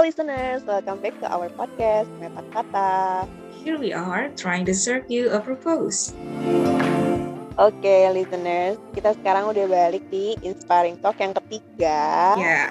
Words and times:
Listeners, 0.00 0.64
welcome 0.64 0.96
back 1.04 1.12
to 1.20 1.28
our 1.28 1.52
podcast 1.60 2.08
Meta 2.16 2.40
Kata. 2.56 3.28
Here 3.52 3.76
we 3.76 3.92
are 3.92 4.32
trying 4.32 4.64
to 4.64 4.72
serve 4.72 5.04
you 5.12 5.28
a 5.28 5.44
purpose. 5.44 6.16
Oke 7.60 7.84
okay, 7.84 8.08
listeners, 8.08 8.80
kita 8.96 9.12
sekarang 9.20 9.52
udah 9.52 9.68
balik 9.68 10.00
di 10.08 10.40
Inspiring 10.40 10.96
Talk 11.04 11.20
yang 11.20 11.36
ketiga. 11.36 12.32
Ya. 12.32 12.40
Yeah. 12.40 12.66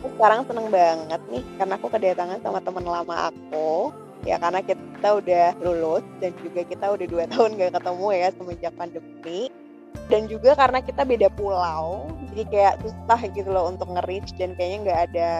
Aku 0.00 0.16
sekarang 0.16 0.48
seneng 0.48 0.72
banget 0.72 1.20
nih 1.28 1.44
karena 1.60 1.76
aku 1.76 1.86
kedatangan 1.92 2.40
sama 2.40 2.64
teman 2.64 2.88
lama 2.88 3.28
aku. 3.28 3.92
Ya 4.24 4.40
karena 4.40 4.64
kita 4.64 5.08
udah 5.20 5.52
lulus 5.60 6.04
dan 6.24 6.32
juga 6.40 6.64
kita 6.64 6.88
udah 6.88 7.04
dua 7.04 7.24
tahun 7.28 7.60
gak 7.60 7.76
ketemu 7.76 8.06
ya 8.16 8.28
semenjak 8.32 8.72
pandemi. 8.80 9.52
Dan 10.08 10.24
juga 10.24 10.56
karena 10.56 10.80
kita 10.80 11.04
beda 11.04 11.28
pulau, 11.36 12.08
jadi 12.32 12.42
kayak 12.48 12.74
susah 12.80 13.20
gitu 13.28 13.52
loh 13.52 13.68
untuk 13.68 13.92
nge-reach 13.92 14.32
dan 14.40 14.56
kayaknya 14.56 14.78
nggak 14.88 15.00
ada 15.12 15.30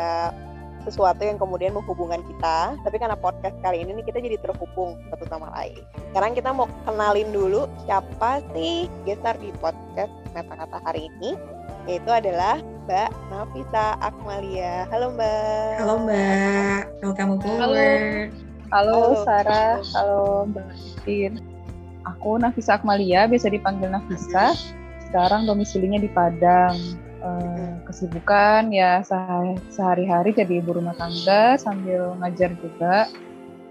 sesuatu 0.86 1.22
yang 1.22 1.38
kemudian 1.38 1.72
menghubungkan 1.74 2.22
kita. 2.26 2.74
Tapi 2.82 2.96
karena 2.98 3.16
podcast 3.18 3.54
kali 3.62 3.86
ini 3.86 3.98
nih 3.98 4.04
kita 4.06 4.18
jadi 4.18 4.36
terhubung 4.42 4.98
satu 5.10 5.24
sama 5.30 5.50
lain. 5.54 5.82
Sekarang 6.10 6.32
kita 6.34 6.50
mau 6.50 6.66
kenalin 6.84 7.30
dulu 7.30 7.70
siapa 7.86 8.42
sih 8.54 8.90
gestar 9.06 9.38
di 9.38 9.54
podcast 9.62 10.12
Meta 10.34 10.54
Kata 10.54 10.78
hari 10.82 11.06
ini. 11.18 11.38
Yaitu 11.90 12.10
adalah 12.14 12.62
Mbak 12.86 13.10
Nafisa 13.30 13.98
Akmalia. 13.98 14.86
Halo 14.90 15.10
Mbak. 15.14 15.74
Halo 15.82 15.94
Mbak. 16.06 16.80
Welcome 17.02 17.30
aboard. 17.38 17.58
Halo, 17.58 17.90
halo 18.70 18.98
Sarah. 19.26 19.82
Halo 19.94 20.22
Mbak 20.50 20.66
Tin. 21.02 21.32
Aku 22.02 22.38
Nafisa 22.38 22.78
Akmalia, 22.78 23.26
biasa 23.30 23.50
dipanggil 23.50 23.90
Nafisa. 23.90 24.54
Sekarang 25.10 25.46
domisilinya 25.46 25.98
di 25.98 26.10
Padang 26.10 26.74
uh, 27.22 27.72
kesibukan 27.86 28.68
ya 28.74 29.00
sehari-hari 29.70 30.34
jadi 30.34 30.60
ibu 30.60 30.76
rumah 30.76 30.94
tangga 30.98 31.56
sambil 31.56 32.18
ngajar 32.20 32.52
juga 32.58 33.08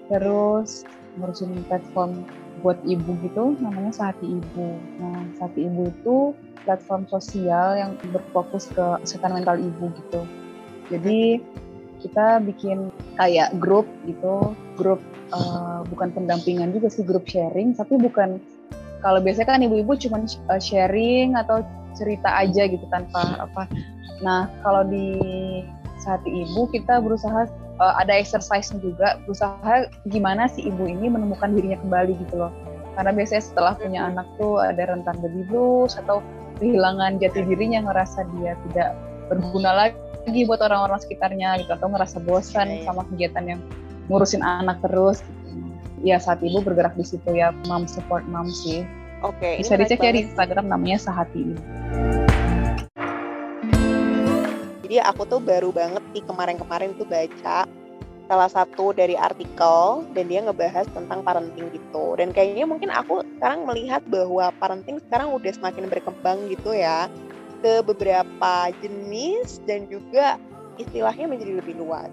terus 0.08 0.88
ngurusin 1.20 1.64
platform 1.68 2.24
buat 2.60 2.78
ibu 2.86 3.18
gitu 3.26 3.58
namanya 3.60 3.92
Sehati 3.92 4.28
Ibu. 4.28 4.68
Nah 5.02 5.24
Sehati 5.40 5.66
Ibu 5.66 5.82
itu 5.90 6.18
platform 6.64 7.10
sosial 7.10 7.80
yang 7.80 7.92
berfokus 8.14 8.70
ke 8.70 9.02
kesehatan 9.02 9.42
mental 9.42 9.58
ibu 9.58 9.90
gitu. 9.98 10.22
Jadi 10.94 11.42
kita 12.06 12.42
bikin 12.42 12.94
kayak 13.18 13.54
grup 13.58 13.86
gitu, 14.06 14.54
grup 14.78 15.02
uh, 15.34 15.82
bukan 15.90 16.14
pendampingan 16.14 16.74
juga 16.74 16.90
sih 16.90 17.06
grup 17.06 17.26
sharing, 17.30 17.74
tapi 17.78 17.98
bukan 17.98 18.42
kalau 19.02 19.18
biasanya 19.18 19.58
kan 19.58 19.66
ibu-ibu 19.66 19.98
cuma 19.98 20.22
eh, 20.26 20.62
sharing 20.62 21.34
atau 21.34 21.66
cerita 21.98 22.30
aja 22.32 22.68
gitu 22.68 22.84
tanpa 22.90 23.38
apa. 23.40 23.68
Nah, 24.22 24.48
kalau 24.62 24.86
di 24.86 25.18
saat 26.02 26.22
ibu 26.26 26.66
kita 26.74 26.98
berusaha 27.02 27.46
uh, 27.78 27.94
ada 28.02 28.14
exercise 28.18 28.74
juga 28.82 29.22
berusaha 29.26 29.90
gimana 30.10 30.50
si 30.50 30.66
ibu 30.70 30.86
ini 30.86 31.10
menemukan 31.10 31.54
dirinya 31.54 31.78
kembali 31.82 32.14
gitu 32.28 32.46
loh. 32.46 32.54
Karena 32.98 33.16
biasanya 33.16 33.44
setelah 33.44 33.74
punya 33.78 34.02
anak 34.10 34.28
tuh 34.36 34.60
ada 34.60 34.84
rentan 34.90 35.16
baby 35.24 35.48
blues 35.48 35.96
atau 35.96 36.20
kehilangan 36.60 37.18
jati 37.18 37.42
dirinya 37.48 37.82
ngerasa 37.90 38.28
dia 38.38 38.54
tidak 38.70 38.94
berguna 39.32 39.72
lagi 39.74 40.46
buat 40.46 40.62
orang-orang 40.62 41.02
sekitarnya 41.02 41.66
gitu 41.66 41.72
atau 41.74 41.88
ngerasa 41.90 42.22
bosan 42.22 42.84
sama 42.86 43.08
kegiatan 43.10 43.58
yang 43.58 43.62
ngurusin 44.12 44.44
anak 44.44 44.78
terus 44.86 45.24
gitu. 45.24 45.50
Ya 46.02 46.18
saat 46.18 46.42
ibu 46.42 46.62
bergerak 46.66 46.98
di 46.98 47.06
situ 47.06 47.30
ya 47.34 47.54
mom 47.70 47.86
support 47.86 48.26
mom 48.28 48.50
sih. 48.50 48.86
Oke, 49.22 49.38
okay, 49.38 49.54
bisa 49.62 49.78
dicek 49.78 50.02
ya 50.02 50.10
di 50.18 50.26
Instagram 50.26 50.66
namanya 50.66 50.98
Sahati 50.98 51.46
Ibu. 51.46 51.56
Jadi 54.82 54.98
aku 54.98 55.22
tuh 55.30 55.38
baru 55.38 55.70
banget 55.70 56.02
di 56.10 56.26
kemarin-kemarin 56.26 56.98
tuh 56.98 57.06
baca 57.06 57.70
salah 58.26 58.50
satu 58.50 58.98
dari 58.98 59.14
artikel 59.14 60.10
dan 60.18 60.26
dia 60.26 60.42
ngebahas 60.42 60.90
tentang 60.90 61.22
parenting 61.22 61.70
gitu. 61.70 62.18
Dan 62.18 62.34
kayaknya 62.34 62.66
mungkin 62.66 62.90
aku 62.90 63.22
sekarang 63.38 63.70
melihat 63.70 64.02
bahwa 64.10 64.50
parenting 64.58 64.98
sekarang 65.06 65.30
udah 65.38 65.54
semakin 65.54 65.86
berkembang 65.86 66.50
gitu 66.50 66.74
ya 66.74 67.06
ke 67.62 67.86
beberapa 67.86 68.74
jenis 68.82 69.62
dan 69.70 69.86
juga 69.86 70.42
istilahnya 70.82 71.30
menjadi 71.30 71.62
lebih 71.62 71.78
luas. 71.78 72.10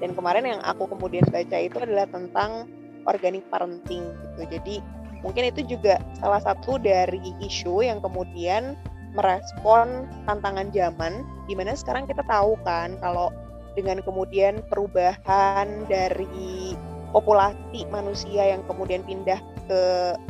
Dan 0.00 0.16
kemarin 0.16 0.48
yang 0.48 0.64
aku 0.64 0.88
kemudian 0.88 1.28
baca 1.28 1.60
itu 1.60 1.76
adalah 1.76 2.08
tentang 2.08 2.64
organic 3.04 3.44
parenting 3.52 4.00
gitu. 4.00 4.42
Jadi 4.48 4.80
mungkin 5.22 5.50
itu 5.50 5.66
juga 5.66 5.98
salah 6.18 6.42
satu 6.42 6.78
dari 6.78 7.34
isu 7.42 7.82
yang 7.82 7.98
kemudian 7.98 8.78
merespon 9.16 10.06
tantangan 10.28 10.68
zaman 10.70 11.24
di 11.48 11.56
mana 11.56 11.72
sekarang 11.74 12.04
kita 12.04 12.20
tahu 12.28 12.54
kan 12.62 12.94
kalau 13.00 13.32
dengan 13.74 14.02
kemudian 14.02 14.60
perubahan 14.66 15.86
dari 15.86 16.74
populasi 17.14 17.88
manusia 17.88 18.52
yang 18.52 18.60
kemudian 18.68 19.00
pindah 19.06 19.40
ke 19.70 19.80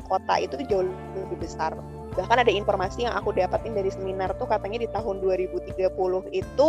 kota 0.06 0.34
itu 0.38 0.54
jauh 0.69 0.87
lebih 1.16 1.38
besar. 1.43 1.75
Bahkan 2.15 2.38
ada 2.44 2.50
informasi 2.50 3.06
yang 3.06 3.15
aku 3.15 3.31
dapatin 3.34 3.75
dari 3.75 3.91
seminar 3.91 4.34
tuh 4.37 4.47
katanya 4.50 4.84
di 4.84 4.88
tahun 4.91 5.22
2030 5.22 5.91
itu 6.34 6.66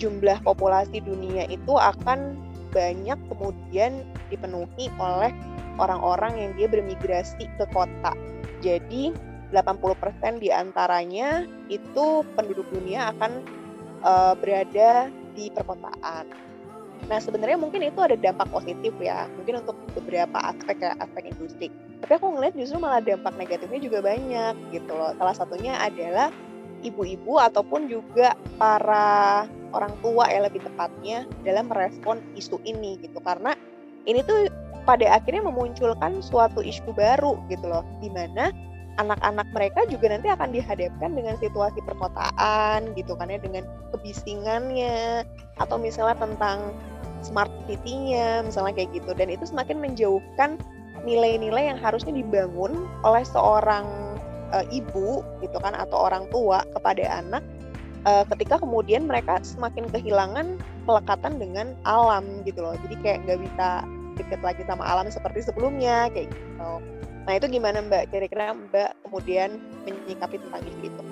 jumlah 0.00 0.38
populasi 0.44 1.00
dunia 1.04 1.48
itu 1.48 1.74
akan 1.76 2.36
banyak 2.72 3.18
kemudian 3.28 4.02
dipenuhi 4.32 4.88
oleh 4.96 5.30
orang-orang 5.76 6.32
yang 6.40 6.50
dia 6.56 6.68
bermigrasi 6.68 7.46
ke 7.60 7.64
kota. 7.72 8.12
Jadi 8.64 9.12
80% 9.52 10.40
di 10.40 10.48
antaranya 10.48 11.44
itu 11.68 12.24
penduduk 12.34 12.64
dunia 12.72 13.12
akan 13.12 13.44
uh, 14.00 14.34
berada 14.34 15.12
di 15.36 15.52
perkotaan. 15.52 16.24
Nah 17.10 17.18
sebenarnya 17.18 17.58
mungkin 17.60 17.84
itu 17.84 17.98
ada 18.00 18.16
dampak 18.16 18.48
positif 18.48 18.94
ya, 19.02 19.28
mungkin 19.36 19.60
untuk 19.66 19.76
beberapa 19.98 20.38
aspek 20.40 20.80
ya 20.80 20.96
aspek 21.02 21.28
industri. 21.28 21.68
Tapi 22.00 22.12
aku 22.16 22.34
ngeliat 22.34 22.54
justru 22.56 22.78
malah 22.78 23.02
dampak 23.02 23.34
negatifnya 23.36 23.80
juga 23.82 23.98
banyak 24.00 24.54
gitu 24.72 24.92
loh. 24.94 25.12
Salah 25.18 25.36
satunya 25.36 25.76
adalah 25.76 26.30
ibu-ibu 26.82 27.38
ataupun 27.38 27.90
juga 27.90 28.34
para 28.58 29.46
orang 29.72 29.92
tua 30.04 30.28
ya 30.28 30.44
lebih 30.44 30.62
tepatnya 30.64 31.24
dalam 31.42 31.68
merespon 31.68 32.20
isu 32.36 32.60
ini 32.64 33.00
gitu. 33.00 33.18
Karena 33.24 33.56
ini 34.08 34.20
tuh 34.24 34.48
pada 34.84 35.18
akhirnya 35.18 35.46
memunculkan 35.46 36.20
suatu 36.24 36.60
isu 36.64 36.92
baru 36.94 37.36
gitu 37.48 37.66
loh. 37.66 37.84
Di 38.00 38.08
mana 38.12 38.52
anak-anak 39.00 39.48
mereka 39.56 39.80
juga 39.88 40.12
nanti 40.12 40.28
akan 40.28 40.52
dihadapkan 40.52 41.16
dengan 41.16 41.40
situasi 41.40 41.80
perkotaan 41.88 42.92
gitu 42.92 43.16
kan 43.16 43.32
ya 43.32 43.40
dengan 43.40 43.64
kebisingannya 43.96 45.24
atau 45.56 45.80
misalnya 45.80 46.20
tentang 46.20 46.76
smart 47.24 47.48
city-nya 47.64 48.44
misalnya 48.44 48.76
kayak 48.76 48.92
gitu. 48.92 49.10
Dan 49.16 49.32
itu 49.32 49.48
semakin 49.48 49.80
menjauhkan 49.80 50.60
nilai-nilai 51.02 51.72
yang 51.74 51.78
harusnya 51.80 52.14
dibangun 52.14 52.86
oleh 53.02 53.24
seorang 53.26 53.86
uh, 54.52 54.64
ibu 54.70 55.24
gitu 55.40 55.56
kan 55.58 55.74
atau 55.74 55.98
orang 56.06 56.28
tua 56.30 56.62
kepada 56.76 57.02
anak 57.24 57.42
uh, 58.06 58.24
ketika 58.34 58.58
kemudian 58.62 59.06
mereka 59.06 59.38
semakin 59.42 59.86
kehilangan 59.90 60.58
pelekatan 60.86 61.38
dengan 61.38 61.74
alam 61.86 62.42
gitu 62.46 62.62
loh 62.62 62.74
jadi 62.86 62.94
kayak 63.02 63.18
nggak 63.26 63.40
bisa 63.46 63.68
dekat 64.16 64.40
lagi 64.44 64.62
sama 64.68 64.84
alam 64.84 65.08
seperti 65.08 65.40
sebelumnya 65.40 66.12
kayak 66.12 66.28
gitu. 66.28 66.70
Nah 67.22 67.38
itu 67.38 67.46
gimana 67.48 67.78
Mbak? 67.86 68.10
Kira-kira 68.10 68.50
Mbak 68.50 68.90
kemudian 69.06 69.50
menyikapi 69.86 70.36
tentang 70.42 70.62
itu? 70.82 71.02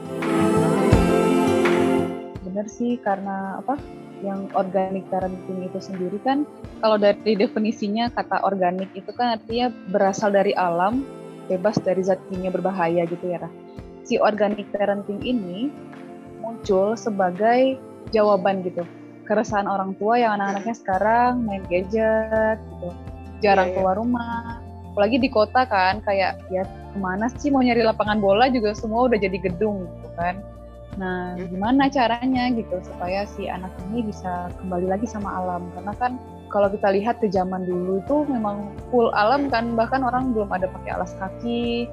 Benar 2.45 2.67
sih 2.67 2.99
karena 2.99 3.63
apa? 3.63 3.79
Yang 4.21 4.53
organik 4.53 5.07
parenting 5.09 5.65
itu 5.65 5.79
sendiri 5.81 6.19
kan 6.21 6.45
kalau 6.85 7.01
dari 7.01 7.39
definisinya 7.39 8.13
kata 8.13 8.45
organik 8.45 8.91
itu 8.93 9.09
kan 9.17 9.41
artinya 9.41 9.73
berasal 9.89 10.29
dari 10.35 10.53
alam, 10.59 11.07
bebas 11.49 11.81
dari 11.81 12.05
zat 12.05 12.21
kimia 12.29 12.53
berbahaya 12.53 13.07
gitu 13.09 13.31
ya. 13.31 13.47
Si 14.05 14.19
organic 14.19 14.67
parenting 14.75 15.23
ini 15.23 15.71
muncul 16.61 16.93
sebagai 16.93 17.81
jawaban 18.13 18.61
gitu. 18.61 18.85
Keresahan 19.25 19.65
orang 19.65 19.97
tua 19.97 20.21
yang 20.21 20.37
anak-anaknya 20.37 20.77
sekarang 20.77 21.41
main 21.49 21.65
gadget 21.73 22.61
gitu. 22.61 22.93
Jarang 23.41 23.73
yeah, 23.73 23.81
yeah. 23.81 23.81
keluar 23.81 23.97
rumah. 23.97 24.61
Apalagi 24.93 25.17
di 25.17 25.33
kota 25.33 25.65
kan 25.65 26.05
kayak 26.05 26.45
ya 26.53 26.69
ke 26.69 26.99
mana 27.01 27.33
sih 27.33 27.49
mau 27.49 27.65
nyari 27.65 27.81
lapangan 27.81 28.21
bola 28.21 28.53
juga 28.53 28.77
semua 28.77 29.09
udah 29.09 29.17
jadi 29.17 29.41
gedung 29.41 29.89
gitu 29.89 30.09
kan. 30.21 30.37
Nah 31.01 31.41
gimana 31.49 31.89
caranya 31.89 32.53
gitu 32.53 32.77
supaya 32.85 33.25
si 33.25 33.49
anak 33.49 33.73
ini 33.89 34.13
bisa 34.13 34.53
kembali 34.61 34.85
lagi 34.93 35.09
sama 35.09 35.33
alam? 35.41 35.65
Karena 35.73 35.97
kan 35.97 36.13
kalau 36.53 36.69
kita 36.69 36.93
lihat 36.93 37.25
ke 37.25 37.33
zaman 37.33 37.65
dulu 37.65 38.05
itu 38.05 38.17
memang 38.29 38.69
full 38.93 39.09
alam 39.17 39.49
kan 39.49 39.73
bahkan 39.73 40.05
orang 40.05 40.37
belum 40.37 40.53
ada 40.53 40.69
pakai 40.69 41.01
alas 41.01 41.17
kaki 41.17 41.89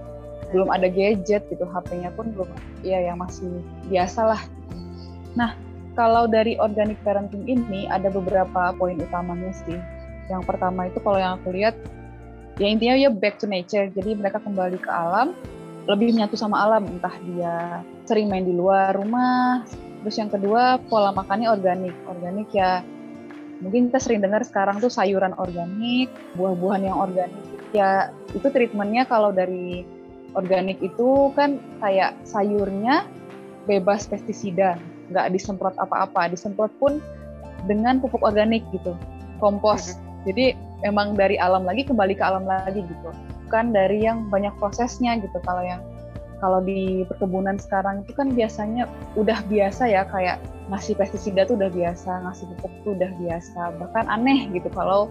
belum 0.54 0.72
ada 0.72 0.88
gadget 0.88 1.44
gitu 1.52 1.68
HP-nya 1.68 2.14
pun 2.16 2.32
belum 2.32 2.50
ya 2.86 3.04
yang 3.04 3.20
masih 3.20 3.50
biasa 3.92 4.36
lah 4.36 4.42
nah 5.36 5.54
kalau 5.98 6.30
dari 6.30 6.54
organic 6.62 7.02
parenting 7.02 7.50
ini 7.50 7.90
ada 7.90 8.14
beberapa 8.14 8.70
poin 8.78 9.02
utamanya 9.02 9.50
sih. 9.66 9.82
Yang 10.30 10.46
pertama 10.46 10.86
itu 10.86 11.02
kalau 11.02 11.18
yang 11.18 11.42
aku 11.42 11.50
lihat 11.58 11.74
ya 12.62 12.70
intinya 12.70 12.94
ya 12.94 13.10
back 13.10 13.42
to 13.42 13.50
nature. 13.50 13.90
Jadi 13.90 14.14
mereka 14.14 14.38
kembali 14.38 14.78
ke 14.78 14.86
alam, 14.94 15.34
lebih 15.90 16.14
menyatu 16.14 16.38
sama 16.38 16.62
alam, 16.62 16.86
entah 16.86 17.18
dia 17.26 17.82
sering 18.06 18.30
main 18.30 18.46
di 18.46 18.54
luar 18.54 18.94
rumah. 18.94 19.66
Terus 20.06 20.22
yang 20.22 20.30
kedua 20.30 20.78
pola 20.86 21.10
makannya 21.10 21.50
organik. 21.50 21.98
Organik 22.06 22.54
ya 22.54 22.86
mungkin 23.58 23.90
kita 23.90 23.98
sering 23.98 24.22
dengar 24.22 24.46
sekarang 24.46 24.78
tuh 24.78 24.94
sayuran 24.94 25.34
organik, 25.42 26.14
buah-buahan 26.38 26.86
yang 26.86 26.94
organik. 26.94 27.42
Ya 27.74 28.14
itu 28.38 28.46
treatmentnya 28.54 29.10
kalau 29.10 29.34
dari 29.34 29.82
organik 30.36 30.82
itu 30.84 31.32
kan 31.38 31.62
kayak 31.80 32.18
sayurnya 32.28 33.08
bebas 33.68 34.08
pestisida, 34.08 34.80
nggak 35.12 35.36
disemprot 35.36 35.76
apa-apa, 35.80 36.32
disemprot 36.32 36.72
pun 36.80 37.00
dengan 37.68 38.00
pupuk 38.00 38.24
organik 38.24 38.64
gitu, 38.72 38.96
kompos. 39.40 40.00
Jadi 40.28 40.56
memang 40.84 41.16
dari 41.16 41.40
alam 41.40 41.64
lagi 41.64 41.88
kembali 41.88 42.16
ke 42.16 42.24
alam 42.24 42.48
lagi 42.48 42.84
gitu, 42.84 43.10
bukan 43.48 43.72
dari 43.72 44.04
yang 44.04 44.28
banyak 44.28 44.52
prosesnya 44.60 45.20
gitu. 45.20 45.40
Kalau 45.44 45.64
yang 45.64 45.84
kalau 46.38 46.62
di 46.62 47.02
perkebunan 47.10 47.58
sekarang 47.58 48.06
itu 48.06 48.14
kan 48.14 48.30
biasanya 48.30 48.86
udah 49.18 49.42
biasa 49.50 49.90
ya 49.90 50.06
kayak 50.06 50.38
ngasih 50.70 50.94
pestisida 50.94 51.50
tuh 51.50 51.58
udah 51.58 51.72
biasa, 51.74 52.12
ngasih 52.28 52.46
pupuk 52.56 52.74
tuh 52.86 52.92
udah 52.94 53.12
biasa. 53.18 53.62
Bahkan 53.82 54.06
aneh 54.06 54.46
gitu 54.54 54.70
kalau 54.70 55.10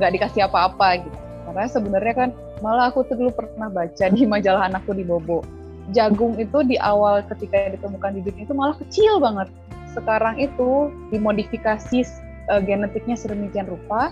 nggak 0.00 0.16
dikasih 0.18 0.48
apa-apa 0.48 1.04
gitu. 1.04 1.18
Karena 1.44 1.68
sebenarnya 1.68 2.14
kan 2.16 2.28
malah 2.64 2.88
aku 2.90 3.04
tuh 3.06 3.16
dulu 3.20 3.30
pernah 3.32 3.68
baca 3.68 4.04
di 4.10 4.22
majalah 4.24 4.68
anakku 4.68 4.96
di 4.96 5.04
Bobo. 5.04 5.44
Jagung 5.92 6.40
itu 6.40 6.64
di 6.64 6.80
awal 6.80 7.20
ketika 7.28 7.76
ditemukan 7.76 8.16
di 8.16 8.20
dunia 8.24 8.48
itu 8.48 8.56
malah 8.56 8.76
kecil 8.80 9.20
banget. 9.20 9.52
Sekarang 9.92 10.40
itu 10.40 10.88
dimodifikasi 11.12 12.02
uh, 12.48 12.60
genetiknya 12.64 13.14
sedemikian 13.14 13.68
rupa 13.68 14.10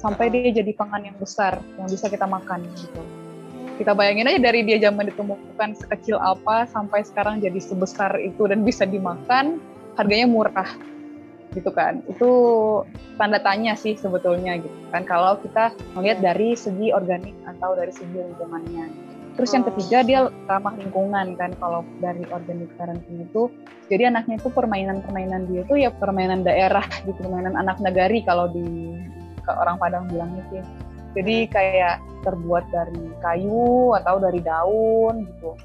sampai 0.00 0.32
dia 0.32 0.48
jadi 0.64 0.72
pangan 0.72 1.04
yang 1.04 1.16
besar 1.20 1.60
yang 1.76 1.84
bisa 1.84 2.08
kita 2.08 2.24
makan 2.24 2.64
gitu 2.72 3.04
kita 3.80 3.96
bayangin 3.96 4.28
aja 4.28 4.40
dari 4.52 4.60
dia 4.64 4.76
zaman 4.76 5.08
ditemukan 5.08 5.72
sekecil 5.72 6.20
apa 6.20 6.68
sampai 6.68 7.00
sekarang 7.00 7.40
jadi 7.40 7.56
sebesar 7.56 8.16
itu 8.20 8.44
dan 8.44 8.60
bisa 8.60 8.84
dimakan 8.84 9.56
harganya 9.96 10.28
murah 10.28 10.68
gitu 11.54 11.70
kan. 11.74 12.02
Itu 12.06 12.30
tanda 13.18 13.42
tanya 13.42 13.74
sih 13.74 13.98
sebetulnya 13.98 14.58
gitu 14.58 14.74
kan. 14.94 15.06
Kalau 15.06 15.38
kita 15.42 15.74
melihat 15.98 16.22
dari 16.22 16.54
segi 16.54 16.94
organik 16.94 17.34
atau 17.46 17.74
dari 17.74 17.90
segi 17.90 18.14
lingkungannya. 18.14 18.86
Terus 19.38 19.50
yang 19.56 19.64
ketiga 19.72 19.98
dia 20.04 20.20
ramah 20.50 20.74
lingkungan 20.76 21.38
kan. 21.38 21.54
Kalau 21.58 21.86
dari 22.02 22.26
organik 22.30 22.70
parenting 22.76 23.24
itu 23.24 23.48
jadi 23.90 24.06
anaknya 24.06 24.38
itu 24.38 24.48
permainan-permainan 24.54 25.50
dia 25.50 25.66
itu 25.66 25.74
ya 25.74 25.90
permainan 25.90 26.46
daerah 26.46 26.86
gitu 27.06 27.18
permainan 27.18 27.58
anak 27.58 27.82
negari 27.82 28.22
kalau 28.22 28.46
di 28.46 28.94
ke 29.42 29.50
orang 29.50 29.76
Padang 29.82 30.06
bilangnya 30.06 30.44
sih. 30.54 30.62
Jadi 31.10 31.50
kayak 31.50 31.98
terbuat 32.22 32.70
dari 32.70 33.10
kayu 33.18 33.98
atau 33.98 34.22
dari 34.22 34.38
daun 34.38 35.26
gitu. 35.26 35.58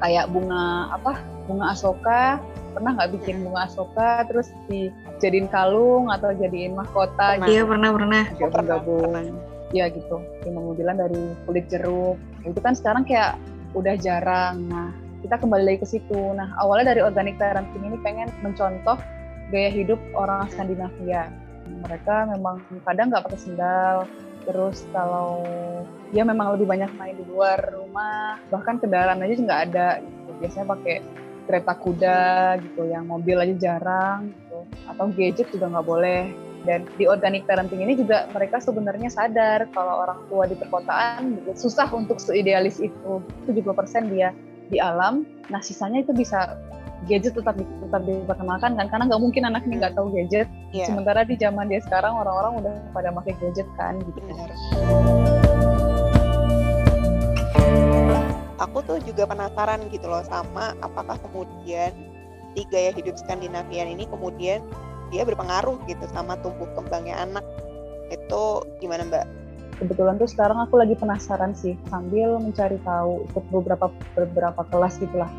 Kayak 0.00 0.32
bunga 0.32 0.90
apa? 0.96 1.20
Bunga 1.44 1.76
asoka. 1.76 2.40
Pernah 2.72 2.96
nggak 2.96 3.10
bikin 3.20 3.44
bunga 3.44 3.66
asoka 3.66 4.24
terus 4.30 4.48
dijadiin 4.70 5.50
kalung 5.50 6.08
atau 6.08 6.32
jadiin 6.32 6.74
mahkota? 6.74 7.36
Iya 7.44 7.68
pernah 7.68 7.90
pernah. 7.92 8.24
Juga 8.34 8.62
gabung. 8.64 9.12
Ya 9.70 9.86
gitu. 9.92 10.18
Cuma 10.42 10.64
mobilan 10.64 10.98
dari 10.98 11.20
kulit 11.46 11.68
jeruk. 11.70 12.18
Itu 12.42 12.58
kan 12.58 12.74
sekarang 12.74 13.06
kayak 13.06 13.36
udah 13.76 13.94
jarang. 14.00 14.66
Nah 14.66 14.90
kita 15.20 15.36
kembali 15.36 15.62
lagi 15.62 15.78
ke 15.84 15.88
situ. 15.98 16.20
Nah 16.32 16.50
awalnya 16.58 16.96
dari 16.96 17.04
organic 17.04 17.36
parenting 17.36 17.84
ini 17.84 17.98
pengen 18.00 18.32
mencontoh 18.40 18.96
gaya 19.50 19.70
hidup 19.70 19.98
orang 20.14 20.46
Skandinavia. 20.54 21.28
Mereka 21.70 22.34
memang 22.34 22.62
kadang 22.82 23.14
nggak 23.14 23.30
pakai 23.30 23.40
sendal, 23.40 23.96
terus 24.46 24.82
kalau 24.90 25.46
ya 26.10 26.26
memang 26.26 26.58
lebih 26.58 26.66
banyak 26.66 26.90
main 26.98 27.14
di 27.14 27.24
luar 27.26 27.58
rumah 27.70 28.38
bahkan 28.50 28.82
kendaraan 28.82 29.22
aja 29.22 29.34
nggak 29.38 29.62
ada 29.70 29.88
gitu. 30.02 30.30
biasanya 30.42 30.66
pakai 30.74 30.96
kereta 31.46 31.72
kuda 31.74 32.22
gitu 32.62 32.82
yang 32.86 33.06
mobil 33.06 33.38
aja 33.38 33.54
jarang 33.58 34.30
gitu 34.30 34.58
atau 34.90 35.04
gadget 35.14 35.46
juga 35.50 35.66
nggak 35.70 35.86
boleh 35.86 36.22
dan 36.68 36.84
di 37.00 37.08
organic 37.08 37.48
parenting 37.48 37.80
ini 37.80 37.96
juga 37.96 38.28
mereka 38.36 38.60
sebenarnya 38.60 39.08
sadar 39.08 39.64
kalau 39.72 40.04
orang 40.04 40.20
tua 40.28 40.44
di 40.44 40.54
perkotaan 40.58 41.40
susah 41.56 41.88
untuk 41.90 42.20
seidealis 42.20 42.82
itu 42.82 43.24
70% 43.48 44.12
dia 44.12 44.36
di 44.68 44.76
alam 44.76 45.24
nah 45.48 45.62
sisanya 45.64 46.04
itu 46.04 46.12
bisa 46.12 46.60
gadget 47.08 47.32
tetap 47.32 47.56
tetap 47.56 48.02
diperkenalkan 48.04 48.76
kan 48.76 48.86
karena 48.92 49.04
nggak 49.08 49.22
mungkin 49.24 49.42
anak 49.48 49.64
ini 49.64 49.80
nggak 49.80 49.96
tahu 49.96 50.12
gadget 50.12 50.46
yeah. 50.76 50.84
sementara 50.84 51.24
di 51.24 51.32
zaman 51.40 51.72
dia 51.72 51.80
sekarang 51.80 52.12
orang-orang 52.12 52.60
udah 52.60 52.74
pada 52.92 53.08
pakai 53.08 53.32
gadget 53.40 53.68
kan 53.80 53.96
gitu 54.04 54.20
Benar. 54.20 55.39
Aku 58.60 58.84
tuh 58.84 58.98
juga 59.02 59.24
penasaran 59.24 59.88
gitu 59.88 60.06
loh 60.06 60.22
sama 60.28 60.76
apakah 60.84 61.16
kemudian 61.24 61.96
di 62.52 62.62
gaya 62.68 62.92
hidup 62.92 63.16
Skandinavian 63.16 63.88
ini 63.96 64.04
kemudian 64.06 64.60
dia 65.10 65.26
berpengaruh 65.26 65.80
gitu 65.90 66.06
sama 66.12 66.38
tumbuh 66.38 66.70
kembangnya 66.78 67.18
anak. 67.18 67.42
Itu 68.12 68.62
gimana 68.78 69.06
mbak? 69.08 69.26
Kebetulan 69.80 70.20
tuh 70.20 70.28
sekarang 70.28 70.60
aku 70.60 70.76
lagi 70.76 70.92
penasaran 70.92 71.56
sih 71.56 71.74
sambil 71.88 72.36
mencari 72.36 72.76
tahu 72.84 73.24
ikut 73.32 73.44
beberapa 73.48 73.88
beberapa 74.12 74.62
kelas 74.68 75.00
gitulah 75.00 75.30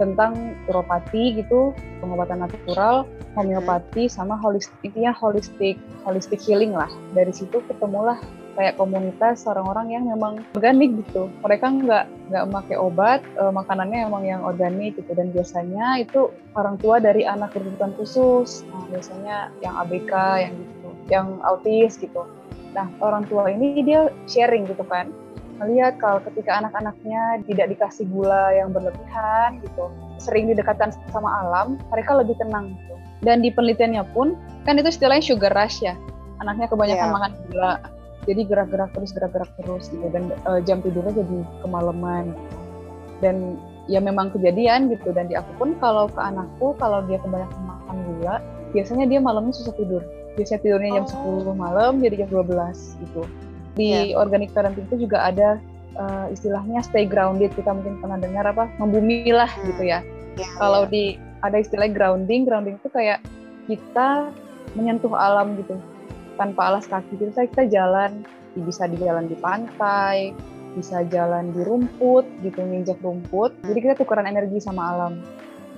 tentang 0.00 0.56
uropati 0.64 1.36
gitu 1.36 1.76
pengobatan 2.00 2.48
natural 2.48 3.04
homeopati 3.36 4.08
sama 4.08 4.40
holistik 4.40 4.72
intinya 4.80 5.12
holistik 5.12 5.76
holistic 6.08 6.40
healing 6.40 6.72
lah. 6.72 6.88
Dari 7.12 7.30
situ 7.30 7.60
ketemulah 7.68 8.16
kayak 8.54 8.76
komunitas 8.76 9.46
orang-orang 9.46 9.94
yang 9.94 10.04
memang 10.08 10.42
organik 10.56 10.90
gitu 11.06 11.30
mereka 11.42 11.70
nggak 11.70 12.04
nggak 12.30 12.44
pakai 12.50 12.76
obat 12.76 13.20
e, 13.38 13.44
makanannya 13.50 13.98
emang 14.06 14.24
yang 14.26 14.42
organik 14.42 14.98
gitu 14.98 15.12
dan 15.14 15.30
biasanya 15.30 16.02
itu 16.02 16.30
orang 16.58 16.76
tua 16.78 16.98
dari 16.98 17.26
anak 17.26 17.54
berkebutuhan 17.54 17.94
khusus 17.94 18.66
nah 18.70 18.82
biasanya 18.90 19.36
yang 19.62 19.74
ABK 19.86 20.12
yang 20.42 20.54
gitu 20.58 20.88
yang 21.10 21.26
autis 21.46 21.98
gitu 21.98 22.26
nah 22.70 22.86
orang 23.02 23.26
tua 23.26 23.50
ini 23.50 23.82
dia 23.82 24.10
sharing 24.30 24.66
gitu 24.66 24.86
kan 24.86 25.10
melihat 25.60 26.00
kalau 26.00 26.24
ketika 26.24 26.56
anak-anaknya 26.56 27.44
tidak 27.44 27.76
dikasih 27.76 28.08
gula 28.08 28.48
yang 28.56 28.72
berlebihan 28.72 29.60
gitu, 29.60 29.92
sering 30.16 30.48
didekatkan 30.48 30.88
sama 31.12 31.28
alam, 31.44 31.76
mereka 31.92 32.16
lebih 32.16 32.32
tenang 32.40 32.72
gitu. 32.72 32.96
Dan 33.20 33.44
di 33.44 33.52
penelitiannya 33.52 34.00
pun, 34.16 34.32
kan 34.64 34.80
itu 34.80 34.88
istilahnya 34.88 35.20
sugar 35.20 35.52
rush 35.52 35.84
ya, 35.84 35.92
anaknya 36.40 36.72
kebanyakan 36.72 37.08
yeah. 37.12 37.14
makan 37.14 37.32
gula, 37.52 37.72
jadi 38.28 38.44
gerak-gerak 38.44 38.90
terus 38.92 39.10
gerak-gerak 39.16 39.50
terus 39.60 39.88
gitu 39.88 40.06
dan 40.12 40.32
uh, 40.44 40.60
jam 40.60 40.84
tidurnya 40.84 41.24
jadi 41.24 41.38
kemalaman 41.64 42.36
dan 43.24 43.56
ya 43.88 44.00
memang 44.00 44.32
kejadian 44.32 44.92
gitu 44.92 45.12
dan 45.12 45.28
di 45.28 45.36
aku 45.36 45.50
pun 45.56 45.68
kalau 45.80 46.08
ke 46.08 46.20
anakku 46.20 46.76
kalau 46.76 47.04
dia 47.08 47.20
kebanyakan 47.20 47.62
makan 47.64 47.96
gula 48.06 48.36
biasanya 48.70 49.04
dia 49.08 49.20
malamnya 49.20 49.54
susah 49.56 49.74
tidur 49.74 50.02
biasanya 50.38 50.60
tidurnya 50.62 50.90
jam 51.02 51.06
oh. 51.26 51.42
10 51.52 51.58
malam 51.58 51.92
jadi 51.98 52.26
jam 52.26 52.30
12 52.30 53.02
gitu 53.08 53.22
di 53.74 54.12
yeah. 54.12 54.18
organic 54.18 54.50
parenting 54.52 54.86
itu 54.90 55.06
juga 55.08 55.30
ada 55.30 55.58
uh, 55.98 56.26
istilahnya 56.30 56.84
stay 56.84 57.06
grounded 57.06 57.50
kita 57.58 57.70
mungkin 57.70 57.98
pernah 57.98 58.18
dengar 58.20 58.44
apa 58.46 58.70
membumi 58.78 59.30
lah 59.30 59.48
hmm. 59.48 59.62
gitu 59.74 59.82
ya 59.88 60.00
yeah, 60.38 60.50
kalau 60.60 60.86
yeah. 60.86 60.92
di 60.92 61.04
ada 61.40 61.56
istilah 61.58 61.88
grounding 61.88 62.44
grounding 62.44 62.76
itu 62.76 62.88
kayak 62.92 63.18
kita 63.66 64.28
menyentuh 64.78 65.12
alam 65.14 65.58
gitu 65.58 65.74
tanpa 66.40 66.72
alas 66.72 66.88
kaki. 66.88 67.20
Kita 67.20 67.44
kita 67.44 67.68
jalan 67.68 68.24
bisa 68.56 68.88
di 68.88 68.96
jalan 68.98 69.28
di 69.28 69.36
pantai 69.36 70.32
bisa 70.74 71.02
jalan 71.10 71.50
di 71.50 71.60
rumput 71.66 72.24
gitu 72.46 72.62
nginjak 72.62 72.98
rumput. 73.02 73.54
Jadi 73.66 73.78
kita 73.82 73.94
tukeran 73.98 74.30
energi 74.30 74.62
sama 74.62 74.94
alam. 74.94 75.18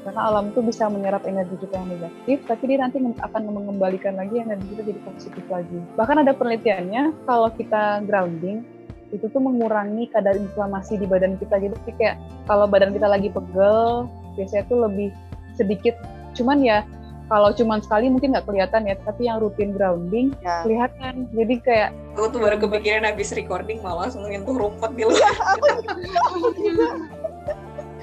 Karena 0.02 0.26
alam 0.26 0.50
itu 0.50 0.60
bisa 0.66 0.90
menyerap 0.90 1.22
energi 1.30 1.54
kita 1.62 1.78
yang 1.78 1.94
negatif 1.94 2.42
tapi 2.50 2.74
dia 2.74 2.82
nanti 2.82 2.98
akan 2.98 3.42
mengembalikan 3.54 4.18
lagi 4.18 4.42
energi 4.42 4.66
kita 4.74 4.82
jadi 4.82 5.00
positif 5.06 5.44
lagi. 5.46 5.78
Bahkan 5.94 6.26
ada 6.26 6.32
penelitiannya 6.34 7.22
kalau 7.22 7.48
kita 7.54 8.02
grounding 8.02 8.66
itu 9.14 9.28
tuh 9.28 9.38
mengurangi 9.38 10.10
kadar 10.10 10.34
inflamasi 10.34 10.98
di 10.98 11.06
badan 11.06 11.38
kita. 11.38 11.54
Jadi 11.54 11.76
kayak 11.94 12.18
kalau 12.50 12.66
badan 12.66 12.90
kita 12.90 13.06
lagi 13.06 13.30
pegel 13.30 14.10
biasanya 14.34 14.64
tuh 14.66 14.78
lebih 14.90 15.14
sedikit. 15.54 15.94
Cuman 16.34 16.66
ya 16.66 16.82
kalau 17.32 17.48
cuman 17.56 17.80
sekali 17.80 18.12
mungkin 18.12 18.36
nggak 18.36 18.44
kelihatan 18.44 18.84
ya 18.84 18.94
tapi 19.08 19.24
yang 19.24 19.40
rutin 19.40 19.72
grounding 19.72 20.36
ya. 20.44 20.60
kelihatan 20.68 21.24
jadi 21.32 21.54
kayak 21.64 21.88
aku 22.12 22.28
tuh 22.28 22.40
baru 22.44 22.60
kepikiran 22.60 23.08
habis 23.08 23.32
recording 23.32 23.80
malah 23.80 24.04
langsung 24.04 24.28
nyentuh 24.28 24.52
rumput 24.52 24.92
di 24.92 25.08
luar 25.08 25.32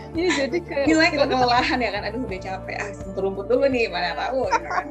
Iya 0.10 0.50
jadi 0.50 0.58
kayak 0.66 0.86
Misalnya 0.90 1.12
kalau 1.22 1.28
kelelahan 1.38 1.80
ya 1.86 1.90
kan, 1.94 2.02
aduh 2.02 2.26
udah 2.26 2.42
capek, 2.42 2.76
ah 2.82 2.90
sentuh 2.98 3.22
rumput 3.30 3.46
dulu 3.46 3.70
nih, 3.70 3.86
mana 3.94 4.18
tahu 4.18 4.50
ya 4.50 4.58
kan. 4.66 4.86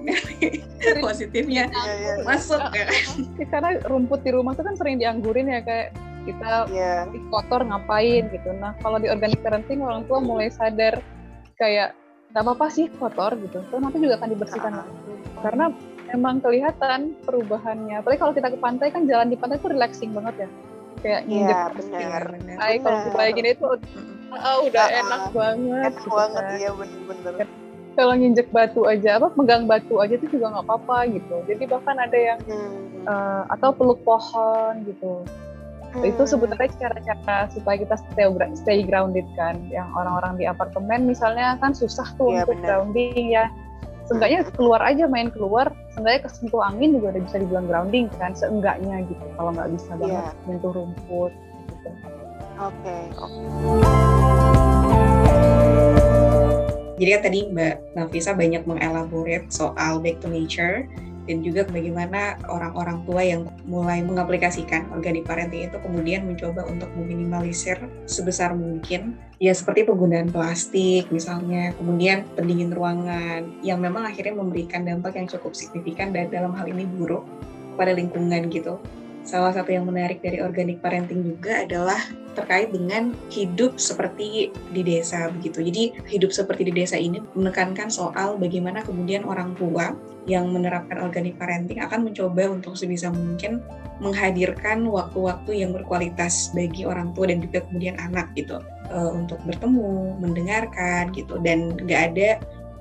Positifnya 1.10 1.64
ya, 1.74 1.94
ya, 1.98 2.12
masuk 2.22 2.62
ya 2.70 2.86
kan. 2.86 3.02
Karena 3.50 3.70
rumput 3.90 4.22
di 4.22 4.30
rumah 4.30 4.54
tuh 4.54 4.62
kan 4.62 4.78
sering 4.78 5.02
dianggurin 5.02 5.50
ya 5.50 5.58
kayak 5.66 5.90
kita 6.22 6.70
yeah. 6.70 7.02
kotor 7.34 7.66
ngapain 7.66 8.30
gitu. 8.30 8.48
Nah 8.62 8.78
kalau 8.78 9.02
di 9.02 9.10
organic 9.10 9.42
parenting 9.42 9.82
orang 9.82 10.06
tua 10.06 10.22
mulai 10.22 10.54
sadar 10.54 11.02
kayak 11.58 11.98
nggak 12.32 12.42
apa-apa 12.44 12.66
sih 12.68 12.86
kotor 12.96 13.36
gitu. 13.40 13.64
Terus 13.68 13.80
nanti 13.80 13.98
juga 14.00 14.20
akan 14.20 14.28
dibersihkan 14.32 14.72
lagi. 14.72 14.94
Karena 15.40 15.64
memang 16.12 16.40
kelihatan 16.40 17.16
perubahannya. 17.24 18.00
Apalagi 18.00 18.18
kalau 18.20 18.34
kita 18.36 18.48
ke 18.52 18.58
pantai 18.60 18.88
kan 18.92 19.08
jalan 19.08 19.28
di 19.32 19.36
pantai 19.36 19.56
tuh 19.60 19.72
relaxing 19.72 20.12
banget 20.12 20.46
ya. 20.46 20.48
Kayak 20.98 21.20
Iya 21.30 21.58
benar. 21.72 22.22
Kalau 22.58 22.98
kita 23.06 23.16
kayak 23.16 23.34
gini 23.38 23.50
tuh 23.56 23.78
oh, 24.32 24.58
udah 24.68 24.86
uh, 24.86 25.00
enak 25.00 25.22
banget 25.32 25.92
enak 25.92 25.94
gitu 25.96 26.08
banget 26.12 26.44
kan. 26.44 26.58
iya 26.58 26.70
bener-bener 26.72 27.48
kalau 27.98 28.14
nginjek 28.14 28.48
batu 28.54 28.86
aja 28.86 29.18
apa 29.18 29.28
pegang 29.34 29.64
batu 29.66 29.98
aja 29.98 30.14
itu 30.14 30.26
juga 30.30 30.54
nggak 30.54 30.64
apa-apa 30.70 30.98
gitu 31.10 31.36
jadi 31.50 31.62
bahkan 31.66 31.96
ada 31.98 32.18
yang 32.18 32.40
hmm. 32.46 33.08
uh, 33.08 33.42
atau 33.50 33.74
peluk 33.74 34.00
pohon 34.06 34.86
gitu 34.86 35.26
hmm. 35.94 36.04
itu 36.04 36.22
sebenarnya 36.28 36.68
cara-cara 36.76 37.48
supaya 37.52 37.76
kita 37.80 37.96
stay 37.96 38.26
stay 38.58 38.78
grounded 38.84 39.24
kan 39.38 39.56
yang 39.72 39.88
orang-orang 39.96 40.36
di 40.36 40.44
apartemen 40.44 41.08
misalnya 41.08 41.56
kan 41.62 41.72
susah 41.72 42.08
tuh 42.16 42.32
ya, 42.32 42.44
untuk 42.44 42.60
bener. 42.60 42.66
grounding 42.66 43.24
ya 43.32 43.46
seenggaknya 44.08 44.40
keluar 44.56 44.80
aja 44.80 45.04
main 45.04 45.28
keluar 45.28 45.68
seenggaknya 45.92 46.20
kesentuh 46.24 46.64
angin 46.64 46.96
juga 46.96 47.12
udah 47.12 47.22
bisa 47.28 47.36
dibilang 47.44 47.66
grounding 47.68 48.04
kan 48.16 48.32
seenggaknya 48.32 49.04
gitu 49.04 49.24
kalau 49.36 49.52
nggak 49.52 49.68
bisa 49.76 49.90
iya. 49.92 50.00
banget 50.00 50.24
yeah. 50.24 50.32
menyentuh 50.48 50.72
rumput 50.72 51.32
gitu 51.68 51.88
oke 52.56 52.72
okay, 52.72 53.02
oke 53.20 53.36
okay. 53.36 54.36
Jadi 56.98 57.14
kan 57.14 57.22
tadi 57.30 57.46
Mbak 57.54 57.94
Nafisa 57.94 58.34
banyak 58.34 58.66
mengelaborate 58.66 59.46
soal 59.54 60.02
back 60.02 60.18
to 60.18 60.26
nature 60.26 60.82
dan 61.28 61.44
juga 61.44 61.68
bagaimana 61.68 62.40
orang-orang 62.48 63.04
tua 63.04 63.20
yang 63.20 63.44
mulai 63.68 64.00
mengaplikasikan 64.00 64.88
organic 64.96 65.28
parenting 65.28 65.68
itu 65.68 65.76
kemudian 65.84 66.24
mencoba 66.24 66.64
untuk 66.64 66.88
meminimalisir 66.96 67.76
sebesar 68.08 68.56
mungkin. 68.56 69.20
Ya 69.38 69.54
seperti 69.54 69.86
penggunaan 69.86 70.34
plastik 70.34 71.12
misalnya 71.14 71.70
kemudian 71.78 72.26
pendingin 72.34 72.74
ruangan 72.74 73.62
yang 73.62 73.78
memang 73.78 74.08
akhirnya 74.08 74.34
memberikan 74.34 74.82
dampak 74.82 75.14
yang 75.14 75.30
cukup 75.30 75.54
signifikan 75.54 76.10
dan 76.10 76.26
dalam 76.32 76.56
hal 76.56 76.66
ini 76.66 76.88
buruk 76.88 77.22
pada 77.78 77.94
lingkungan 77.94 78.50
gitu 78.50 78.82
salah 79.28 79.52
satu 79.52 79.76
yang 79.76 79.84
menarik 79.84 80.24
dari 80.24 80.40
organic 80.40 80.80
parenting 80.80 81.20
juga 81.20 81.68
adalah 81.68 82.00
terkait 82.32 82.72
dengan 82.72 83.12
hidup 83.28 83.76
seperti 83.76 84.48
di 84.72 84.80
desa 84.80 85.28
begitu. 85.28 85.60
Jadi 85.60 85.84
hidup 86.08 86.32
seperti 86.32 86.72
di 86.72 86.72
desa 86.72 86.96
ini 86.96 87.20
menekankan 87.36 87.92
soal 87.92 88.40
bagaimana 88.40 88.80
kemudian 88.80 89.28
orang 89.28 89.52
tua 89.60 89.92
yang 90.24 90.48
menerapkan 90.48 90.96
organic 91.02 91.36
parenting 91.36 91.84
akan 91.84 92.08
mencoba 92.08 92.48
untuk 92.48 92.72
sebisa 92.72 93.12
mungkin 93.12 93.60
menghadirkan 93.98 94.86
waktu-waktu 94.86 95.66
yang 95.66 95.74
berkualitas 95.74 96.54
bagi 96.54 96.86
orang 96.86 97.10
tua 97.12 97.28
dan 97.28 97.42
juga 97.42 97.66
kemudian 97.66 97.98
anak 97.98 98.30
gitu 98.38 98.62
uh, 98.94 99.10
untuk 99.10 99.40
bertemu, 99.42 100.16
mendengarkan 100.22 101.10
gitu 101.12 101.36
dan 101.42 101.74
nggak 101.74 102.02
ada 102.14 102.30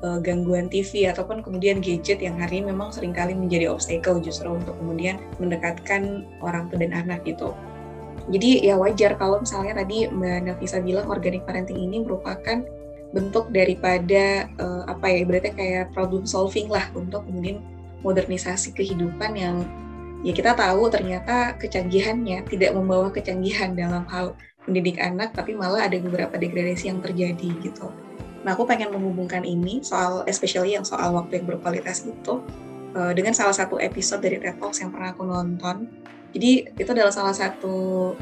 uh, 0.04 0.20
gangguan 0.22 0.70
TV 0.70 1.10
ataupun 1.10 1.42
kemudian 1.42 1.82
gadget 1.82 2.22
yang 2.22 2.38
hari 2.38 2.62
ini 2.62 2.74
memang 2.74 2.94
sering 2.94 3.14
kali 3.16 3.34
menjadi 3.34 3.72
obstacle 3.72 4.22
justru 4.22 4.54
untuk 4.54 4.78
kemudian 4.78 5.18
mendekatkan 5.42 6.26
orang 6.44 6.70
tua 6.70 6.84
dan 6.84 6.94
anak 6.94 7.24
gitu. 7.26 7.54
Jadi 8.28 8.68
ya 8.68 8.76
wajar 8.76 9.16
kalau 9.16 9.40
misalnya 9.40 9.80
tadi 9.80 10.10
Mbak 10.12 10.40
Nafisa 10.52 10.84
bilang 10.84 11.08
organic 11.08 11.48
parenting 11.48 11.80
ini 11.80 12.04
merupakan 12.04 12.60
bentuk 13.16 13.48
daripada 13.56 14.52
uh, 14.60 14.84
apa 14.84 15.08
ya 15.08 15.24
berarti 15.24 15.56
kayak 15.56 15.96
problem 15.96 16.28
solving 16.28 16.68
lah 16.68 16.92
untuk 16.92 17.24
kemudian 17.24 17.64
modernisasi 18.04 18.76
kehidupan 18.76 19.32
yang 19.40 19.64
ya 20.28 20.36
kita 20.36 20.60
tahu 20.60 20.92
ternyata 20.92 21.56
kecanggihannya 21.56 22.44
tidak 22.52 22.76
membawa 22.76 23.08
kecanggihan 23.08 23.72
dalam 23.80 24.04
hal 24.12 24.36
mendidik 24.68 25.00
anak 25.00 25.32
tapi 25.32 25.56
malah 25.56 25.88
ada 25.88 25.96
beberapa 26.04 26.36
degradasi 26.36 26.92
yang 26.92 27.00
terjadi 27.00 27.48
gitu. 27.64 27.88
Nah, 28.46 28.54
aku 28.54 28.64
pengen 28.70 28.94
menghubungkan 28.94 29.42
ini 29.42 29.82
soal, 29.82 30.26
especially 30.30 30.78
yang 30.78 30.86
soal 30.86 31.14
waktu 31.14 31.42
yang 31.42 31.46
berkualitas 31.50 32.06
itu, 32.06 32.44
uh, 32.94 33.12
dengan 33.14 33.34
salah 33.34 33.54
satu 33.54 33.82
episode 33.82 34.22
dari 34.22 34.38
TED 34.38 34.62
Talks 34.62 34.82
yang 34.82 34.94
pernah 34.94 35.14
aku 35.14 35.24
nonton. 35.26 35.90
Jadi, 36.36 36.76
itu 36.78 36.90
adalah 36.94 37.14
salah 37.14 37.34
satu 37.34 38.14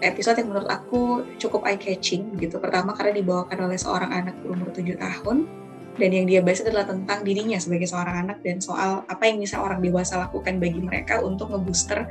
episode 0.00 0.40
yang 0.40 0.48
menurut 0.50 0.68
aku 0.68 1.22
cukup 1.36 1.68
eye-catching 1.68 2.34
gitu. 2.40 2.58
Pertama, 2.58 2.96
karena 2.96 3.14
dibawakan 3.20 3.70
oleh 3.70 3.78
seorang 3.78 4.10
anak 4.10 4.34
berumur 4.42 4.72
7 4.72 4.96
tahun, 4.96 5.60
dan 6.00 6.10
yang 6.16 6.24
dia 6.24 6.40
bahas 6.40 6.64
adalah 6.64 6.88
tentang 6.88 7.20
dirinya 7.26 7.60
sebagai 7.60 7.84
seorang 7.84 8.24
anak 8.28 8.38
dan 8.40 8.62
soal 8.62 9.04
apa 9.04 9.22
yang 9.28 9.42
bisa 9.42 9.60
orang 9.60 9.84
dewasa 9.84 10.16
lakukan 10.16 10.56
bagi 10.56 10.80
mereka 10.80 11.20
untuk 11.20 11.52
ngebooster 11.52 12.08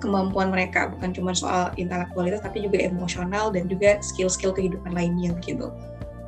kemampuan 0.00 0.48
mereka 0.48 0.88
bukan 0.88 1.12
cuma 1.12 1.36
soal 1.36 1.68
intelektualitas 1.76 2.40
tapi 2.40 2.64
juga 2.64 2.80
emosional 2.80 3.52
dan 3.52 3.68
juga 3.68 4.00
skill-skill 4.00 4.56
kehidupan 4.56 4.96
lainnya 4.96 5.36
gitu. 5.44 5.68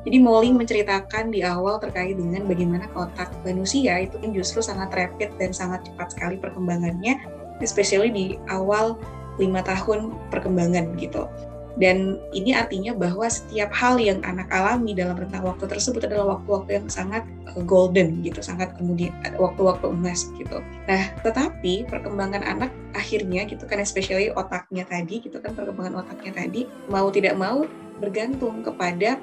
Jadi 0.03 0.17
Molly 0.19 0.51
menceritakan 0.51 1.31
di 1.31 1.41
awal 1.47 1.79
terkait 1.79 2.19
dengan 2.19 2.43
bagaimana 2.43 2.91
otak 2.91 3.31
manusia 3.47 4.03
itu 4.03 4.19
justru 4.35 4.59
sangat 4.59 4.91
rapid 4.91 5.31
dan 5.39 5.55
sangat 5.55 5.87
cepat 5.87 6.11
sekali 6.11 6.35
perkembangannya, 6.35 7.23
especially 7.63 8.11
di 8.11 8.25
awal 8.51 8.99
lima 9.39 9.63
tahun 9.63 10.13
perkembangan 10.29 10.99
gitu. 10.99 11.25
Dan 11.73 12.21
ini 12.37 12.53
artinya 12.53 12.93
bahwa 12.93 13.25
setiap 13.25 13.73
hal 13.73 13.97
yang 13.97 14.21
anak 14.21 14.45
alami 14.53 14.93
dalam 14.93 15.17
rentang 15.17 15.41
waktu 15.41 15.65
tersebut 15.65 16.05
adalah 16.05 16.37
waktu-waktu 16.37 16.77
yang 16.77 16.85
sangat 16.85 17.25
eh, 17.49 17.63
golden 17.65 18.21
gitu, 18.21 18.45
sangat 18.45 18.77
kemudian 18.77 19.09
waktu-waktu 19.41 19.89
emas 19.89 20.29
gitu. 20.37 20.61
Nah, 20.85 21.03
tetapi 21.25 21.89
perkembangan 21.89 22.45
anak 22.45 22.69
akhirnya 22.93 23.49
gitu 23.49 23.65
kan, 23.65 23.81
especially 23.81 24.29
otaknya 24.37 24.85
tadi 24.85 25.25
gitu 25.25 25.41
kan, 25.41 25.57
perkembangan 25.57 26.05
otaknya 26.05 26.45
tadi 26.45 26.69
mau 26.93 27.09
tidak 27.09 27.33
mau 27.41 27.65
bergantung 27.97 28.61
kepada 28.61 29.17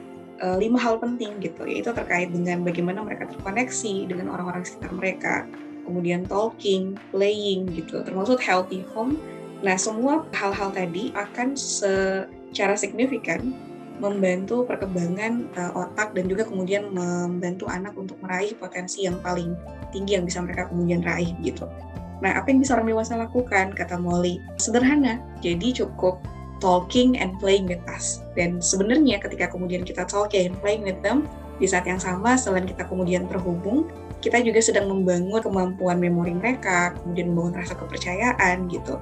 lima 0.57 0.81
hal 0.81 0.97
penting 0.97 1.37
gitu 1.41 1.69
yaitu 1.69 1.93
terkait 1.93 2.33
dengan 2.33 2.65
bagaimana 2.65 3.05
mereka 3.05 3.29
terkoneksi 3.29 4.09
dengan 4.09 4.33
orang-orang 4.33 4.65
sekitar 4.65 4.93
mereka 4.97 5.35
kemudian 5.85 6.25
talking, 6.25 6.97
playing 7.13 7.69
gitu 7.77 8.01
termasuk 8.01 8.41
healthy 8.41 8.85
home 8.97 9.21
nah 9.61 9.77
semua 9.77 10.25
hal-hal 10.33 10.73
tadi 10.73 11.13
akan 11.13 11.53
secara 11.53 12.73
signifikan 12.73 13.53
membantu 14.01 14.65
perkembangan 14.65 15.45
uh, 15.61 15.77
otak 15.77 16.17
dan 16.17 16.25
juga 16.25 16.49
kemudian 16.49 16.89
membantu 16.89 17.69
anak 17.69 17.93
untuk 17.95 18.17
meraih 18.25 18.57
potensi 18.57 19.05
yang 19.05 19.21
paling 19.21 19.53
tinggi 19.93 20.17
yang 20.17 20.25
bisa 20.25 20.41
mereka 20.41 20.73
kemudian 20.73 21.05
raih 21.05 21.37
gitu. 21.45 21.69
Nah, 22.25 22.37
apa 22.37 22.49
yang 22.53 22.65
bisa 22.65 22.77
orang 22.77 22.89
dewasa 22.89 23.17
lakukan? 23.17 23.73
Kata 23.77 24.01
Molly, 24.01 24.41
sederhana. 24.57 25.21
Jadi 25.45 25.85
cukup 25.85 26.21
talking 26.61 27.19
and 27.19 27.41
playing 27.41 27.67
with 27.67 27.83
us. 27.91 28.23
Dan 28.37 28.61
sebenarnya 28.61 29.19
ketika 29.19 29.51
kemudian 29.51 29.83
kita 29.83 30.07
talking 30.07 30.53
and 30.53 30.57
playing 30.61 30.85
with 30.87 31.01
them, 31.01 31.27
di 31.61 31.69
saat 31.69 31.85
yang 31.85 32.01
sama 32.01 32.37
selain 32.37 32.65
kita 32.65 32.87
kemudian 32.87 33.27
terhubung, 33.29 33.89
kita 34.21 34.41
juga 34.45 34.61
sedang 34.61 34.89
membangun 34.93 35.41
kemampuan 35.41 35.97
memori 35.97 36.37
mereka, 36.37 36.93
kemudian 37.01 37.33
membangun 37.33 37.65
rasa 37.65 37.75
kepercayaan 37.77 38.69
gitu 38.69 39.01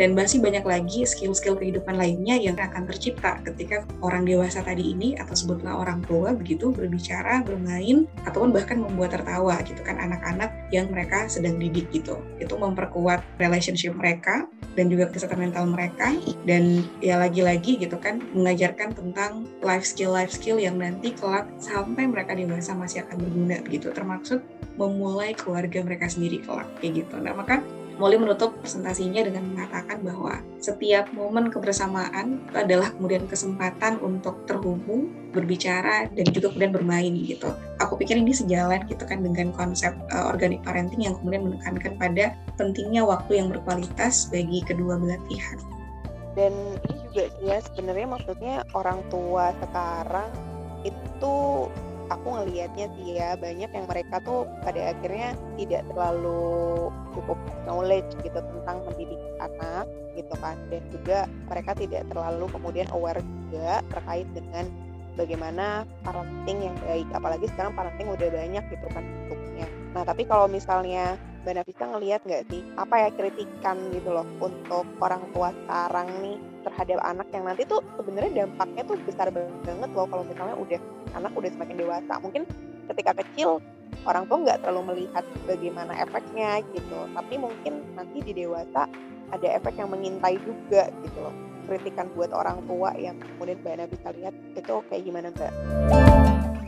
dan 0.00 0.16
masih 0.16 0.40
banyak 0.40 0.64
lagi 0.64 1.04
skill-skill 1.04 1.60
kehidupan 1.60 1.92
lainnya 2.00 2.40
yang 2.40 2.56
akan 2.56 2.88
tercipta 2.88 3.36
ketika 3.44 3.84
orang 4.00 4.24
dewasa 4.24 4.64
tadi 4.64 4.96
ini 4.96 5.12
atau 5.20 5.36
sebutlah 5.36 5.76
orang 5.76 6.00
tua 6.08 6.32
begitu 6.32 6.72
berbicara, 6.72 7.44
bermain 7.44 8.08
ataupun 8.24 8.48
bahkan 8.48 8.80
membuat 8.80 9.20
tertawa 9.20 9.60
gitu 9.60 9.84
kan 9.84 10.00
anak-anak 10.00 10.48
yang 10.72 10.88
mereka 10.88 11.28
sedang 11.28 11.60
didik 11.60 11.92
gitu. 11.92 12.16
Itu 12.40 12.56
memperkuat 12.56 13.20
relationship 13.36 13.92
mereka 13.92 14.48
dan 14.72 14.88
juga 14.88 15.12
kesehatan 15.12 15.36
mental 15.36 15.68
mereka 15.68 16.16
dan 16.48 16.80
ya 17.04 17.20
lagi-lagi 17.20 17.76
gitu 17.76 18.00
kan 18.00 18.24
mengajarkan 18.32 18.96
tentang 18.96 19.44
life 19.60 19.84
skill 19.84 20.16
life 20.16 20.32
skill 20.32 20.56
yang 20.56 20.80
nanti 20.80 21.12
kelak 21.12 21.44
sampai 21.60 22.08
mereka 22.08 22.32
dewasa 22.32 22.72
masih 22.72 23.04
akan 23.04 23.20
berguna 23.20 23.60
begitu 23.60 23.92
termasuk 23.92 24.40
memulai 24.80 25.36
keluarga 25.36 25.84
mereka 25.84 26.08
sendiri 26.08 26.40
kelak 26.40 26.70
kayak 26.80 27.04
gitu. 27.04 27.20
Nah, 27.20 27.36
maka 27.36 27.60
Molly 28.00 28.16
menutup 28.16 28.56
presentasinya 28.64 29.28
dengan 29.28 29.44
mengatakan 29.52 30.00
bahwa 30.00 30.40
setiap 30.56 31.12
momen 31.12 31.52
kebersamaan 31.52 32.40
itu 32.48 32.56
adalah 32.56 32.88
kemudian 32.96 33.28
kesempatan 33.28 34.00
untuk 34.00 34.48
terhubung, 34.48 35.12
berbicara, 35.36 36.08
dan 36.08 36.24
juga 36.32 36.48
kemudian 36.48 36.72
bermain 36.72 37.12
gitu. 37.12 37.52
Aku 37.76 38.00
pikir 38.00 38.16
ini 38.16 38.32
sejalan 38.32 38.88
gitu 38.88 39.04
kan 39.04 39.20
dengan 39.20 39.52
konsep 39.52 39.92
uh, 40.16 40.32
organic 40.32 40.64
parenting 40.64 41.04
yang 41.04 41.14
kemudian 41.20 41.44
menekankan 41.44 42.00
pada 42.00 42.32
pentingnya 42.56 43.04
waktu 43.04 43.36
yang 43.36 43.52
berkualitas 43.52 44.32
bagi 44.32 44.64
kedua 44.64 44.96
belah 44.96 45.20
pihak. 45.28 45.60
Dan 46.32 46.56
ini 46.88 47.04
juga 47.12 47.24
ya 47.44 47.60
sebenarnya 47.60 48.08
maksudnya 48.16 48.56
orang 48.72 49.04
tua 49.12 49.52
sekarang 49.60 50.32
itu 50.88 51.68
aku 52.10 52.26
ngelihatnya 52.42 52.86
sih 52.98 53.16
ya 53.16 53.38
banyak 53.38 53.70
yang 53.70 53.86
mereka 53.86 54.18
tuh 54.26 54.44
pada 54.66 54.92
akhirnya 54.92 55.38
tidak 55.56 55.86
terlalu 55.88 56.90
cukup 57.14 57.38
knowledge 57.64 58.10
gitu 58.26 58.38
tentang 58.42 58.82
mendidik 58.84 59.22
anak 59.38 59.86
gitu 60.18 60.34
kan. 60.42 60.58
Dan 60.68 60.82
juga 60.90 61.18
mereka 61.46 61.72
tidak 61.78 62.02
terlalu 62.10 62.44
kemudian 62.50 62.86
aware 62.90 63.22
juga 63.22 63.80
terkait 63.94 64.26
dengan 64.34 64.66
bagaimana 65.14 65.86
parenting 66.02 66.58
yang 66.66 66.76
baik. 66.82 67.06
Apalagi 67.14 67.46
sekarang 67.54 67.72
parenting 67.78 68.10
udah 68.10 68.28
banyak 68.28 68.64
gitu 68.68 68.86
kan 68.90 69.04
bentuknya. 69.06 69.66
Nah 69.94 70.02
tapi 70.02 70.26
kalau 70.26 70.50
misalnya 70.50 71.14
Mbak 71.40 71.54
Nafisa 71.56 71.84
ngelihat 71.88 72.20
nggak 72.28 72.44
sih 72.52 72.60
apa 72.76 72.94
ya 73.00 73.08
kritikan 73.16 73.76
gitu 73.96 74.12
loh 74.12 74.28
untuk 74.44 74.84
orang 75.00 75.24
tua 75.32 75.48
sekarang 75.64 76.08
nih 76.20 76.36
terhadap 76.68 77.00
anak 77.00 77.28
yang 77.32 77.48
nanti 77.48 77.64
tuh 77.64 77.80
sebenarnya 77.96 78.44
dampaknya 78.44 78.82
tuh 78.84 79.00
besar 79.08 79.32
banget 79.32 79.90
loh 79.96 80.04
kalau 80.04 80.20
misalnya 80.28 80.52
udah 80.60 80.80
anak 81.16 81.32
udah 81.32 81.50
semakin 81.56 81.76
dewasa 81.80 82.12
mungkin 82.20 82.44
ketika 82.92 83.16
kecil 83.24 83.64
orang 84.04 84.28
tua 84.28 84.36
nggak 84.44 84.60
terlalu 84.60 84.82
melihat 84.92 85.24
bagaimana 85.48 85.92
efeknya 86.04 86.60
gitu 86.76 86.98
tapi 87.16 87.34
mungkin 87.40 87.72
nanti 87.96 88.20
di 88.20 88.32
dewasa 88.36 88.84
ada 89.32 89.48
efek 89.56 89.80
yang 89.80 89.88
mengintai 89.88 90.36
juga 90.44 90.92
gitu 90.92 91.18
loh 91.24 91.32
kritikan 91.64 92.12
buat 92.12 92.36
orang 92.36 92.60
tua 92.68 92.92
yang 93.00 93.16
kemudian 93.16 93.56
Mbak 93.64 93.88
bisa 93.88 94.08
lihat 94.12 94.34
itu 94.58 94.74
kayak 94.92 95.02
gimana 95.08 95.32
Mbak? 95.32 95.52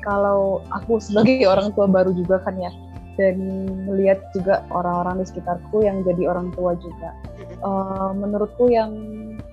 kalau 0.01 0.65
aku 0.73 0.97
sebagai 0.97 1.45
orang 1.45 1.69
tua 1.77 1.85
baru 1.85 2.17
juga 2.17 2.41
kan 2.41 2.57
ya 2.57 2.73
dan 3.21 3.37
melihat 3.85 4.25
juga 4.33 4.65
orang-orang 4.73 5.21
di 5.21 5.25
sekitarku 5.29 5.85
yang 5.85 6.01
jadi 6.05 6.33
orang 6.33 6.49
tua 6.57 6.73
juga. 6.81 7.13
Uh, 7.63 8.11
menurutku 8.17 8.73
yang 8.73 8.91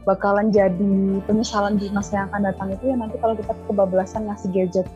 bakalan 0.07 0.49
jadi 0.49 1.19
penyesalan 1.27 1.77
di 1.77 1.91
masa 1.91 2.23
yang 2.23 2.27
akan 2.33 2.41
datang 2.49 2.67
itu 2.73 2.83
ya 2.89 2.95
nanti 2.97 3.17
kalau 3.19 3.35
kita 3.35 3.53
kebablasan 3.67 4.25
ngasih 4.31 4.49
gadget. 4.55 4.87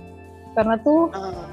Karena 0.56 0.80
tuh 0.82 1.12
uh. 1.12 1.46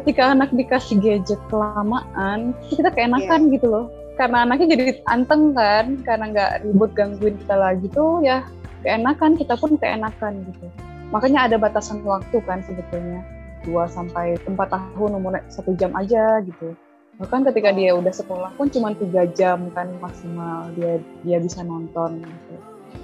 ketika 0.00 0.34
anak 0.34 0.50
dikasih 0.50 0.98
gadget 0.98 1.40
kelamaan, 1.48 2.52
kita 2.68 2.90
keenakan 2.90 3.48
yeah. 3.48 3.54
gitu 3.54 3.66
loh. 3.70 3.86
Karena 4.16 4.48
anaknya 4.48 4.72
jadi 4.74 4.84
anteng 5.12 5.52
kan, 5.52 6.00
karena 6.02 6.24
nggak 6.32 6.52
ribut 6.64 6.90
gangguin 6.96 7.36
kita 7.36 7.52
lagi 7.52 7.86
tuh 7.92 8.24
ya 8.24 8.48
keenakan, 8.80 9.36
kita 9.36 9.54
pun 9.60 9.76
keenakan 9.76 10.40
gitu. 10.50 10.66
Makanya 11.12 11.46
ada 11.46 11.56
batasan 11.60 12.02
waktu 12.02 12.40
kan 12.42 12.64
sebetulnya 12.66 13.35
2 13.66 13.90
sampai 13.90 14.38
4 14.46 14.54
tahun 14.54 15.10
umur 15.18 15.42
satu 15.50 15.74
jam 15.74 15.90
aja 15.98 16.40
gitu. 16.46 16.78
Bahkan 17.18 17.48
ketika 17.50 17.72
dia 17.74 17.96
udah 17.96 18.12
sekolah 18.14 18.50
pun 18.54 18.70
cuma 18.70 18.94
tiga 18.94 19.26
jam 19.34 19.68
kan 19.74 19.90
maksimal 19.98 20.70
dia 20.78 21.02
dia 21.26 21.42
bisa 21.42 21.66
nonton 21.66 22.22
gitu. 22.22 22.54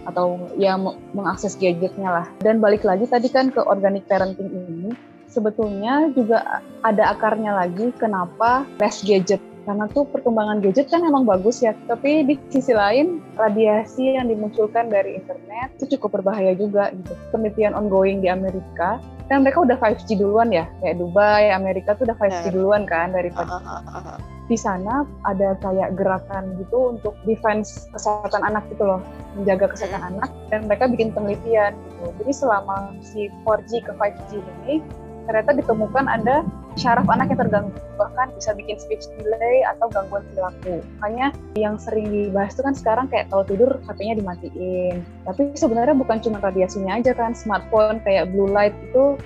Atau 0.07 0.49
ya 0.57 0.79
mengakses 1.13 1.59
gadgetnya 1.59 2.23
lah. 2.23 2.27
Dan 2.41 2.63
balik 2.63 2.87
lagi 2.87 3.11
tadi 3.11 3.27
kan 3.29 3.51
ke 3.51 3.61
organic 3.61 4.07
parenting 4.07 4.49
ini 4.49 4.95
sebetulnya 5.33 6.13
juga 6.13 6.61
ada 6.85 7.17
akarnya 7.17 7.57
lagi 7.57 7.89
kenapa 7.97 8.69
less 8.77 9.01
gadget 9.01 9.41
karena 9.63 9.87
tuh 9.91 10.05
perkembangan 10.11 10.59
gadget 10.63 10.91
kan 10.91 11.07
emang 11.07 11.23
bagus 11.23 11.63
ya, 11.63 11.73
tapi 11.87 12.27
di 12.27 12.35
sisi 12.51 12.75
lain 12.75 13.23
radiasi 13.39 14.19
yang 14.19 14.27
dimunculkan 14.27 14.91
dari 14.91 15.19
internet 15.19 15.75
itu 15.79 15.97
cukup 15.97 16.21
berbahaya 16.21 16.55
juga 16.59 16.91
gitu. 16.91 17.15
Penelitian 17.31 17.79
ongoing 17.79 18.21
di 18.23 18.29
Amerika, 18.29 18.99
kan 19.31 19.47
mereka 19.47 19.63
udah 19.63 19.79
5G 19.79 20.19
duluan 20.19 20.51
ya, 20.51 20.67
kayak 20.83 20.99
Dubai, 20.99 21.55
Amerika 21.55 21.95
tuh 21.95 22.11
udah 22.11 22.19
5G 22.19 22.53
duluan 22.53 22.83
kan 22.85 23.15
daripada 23.15 23.63
uh, 23.63 23.81
uh, 23.81 23.99
uh, 24.15 24.19
di 24.51 24.59
sana 24.59 25.07
ada 25.25 25.55
kayak 25.63 25.95
gerakan 25.95 26.59
gitu 26.59 26.93
untuk 26.93 27.15
defense 27.25 27.87
kesehatan 27.95 28.43
anak 28.43 28.67
gitu 28.69 28.83
loh, 28.83 29.01
menjaga 29.39 29.71
kesehatan 29.71 30.03
anak 30.13 30.29
dan 30.51 30.67
mereka 30.67 30.91
bikin 30.91 31.15
penelitian 31.15 31.73
gitu. 31.89 32.05
Jadi 32.21 32.33
selama 32.35 32.93
si 33.01 33.31
4G 33.47 33.87
ke 33.87 33.93
5G 33.95 34.31
ini 34.43 34.83
ternyata 35.27 35.51
ditemukan 35.55 36.07
ada 36.11 36.43
syaraf 36.81 37.05
anak 37.09 37.29
yang 37.33 37.41
terganggu 37.45 37.73
bahkan 38.01 38.33
bisa 38.33 38.57
bikin 38.57 38.81
speech 38.81 39.05
delay 39.21 39.63
atau 39.77 39.87
gangguan 39.93 40.25
perilaku. 40.33 40.81
Makanya 40.99 41.29
yang 41.55 41.77
sering 41.77 42.09
dibahas 42.09 42.57
itu 42.57 42.63
kan 42.65 42.75
sekarang 42.75 43.07
kayak 43.13 43.29
kalau 43.29 43.45
tidur 43.45 43.71
HP-nya 43.85 44.19
dimatiin. 44.19 45.05
Tapi 45.29 45.43
sebenarnya 45.55 45.95
bukan 45.95 46.19
cuma 46.25 46.41
radiasinya 46.41 46.97
aja 46.99 47.13
kan, 47.13 47.37
smartphone 47.37 48.01
kayak 48.03 48.33
blue 48.33 48.49
light 48.49 48.75
itu 48.91 49.21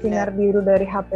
sinar 0.00 0.28
iya. 0.32 0.36
biru 0.36 0.60
dari 0.60 0.86
HP 0.86 1.12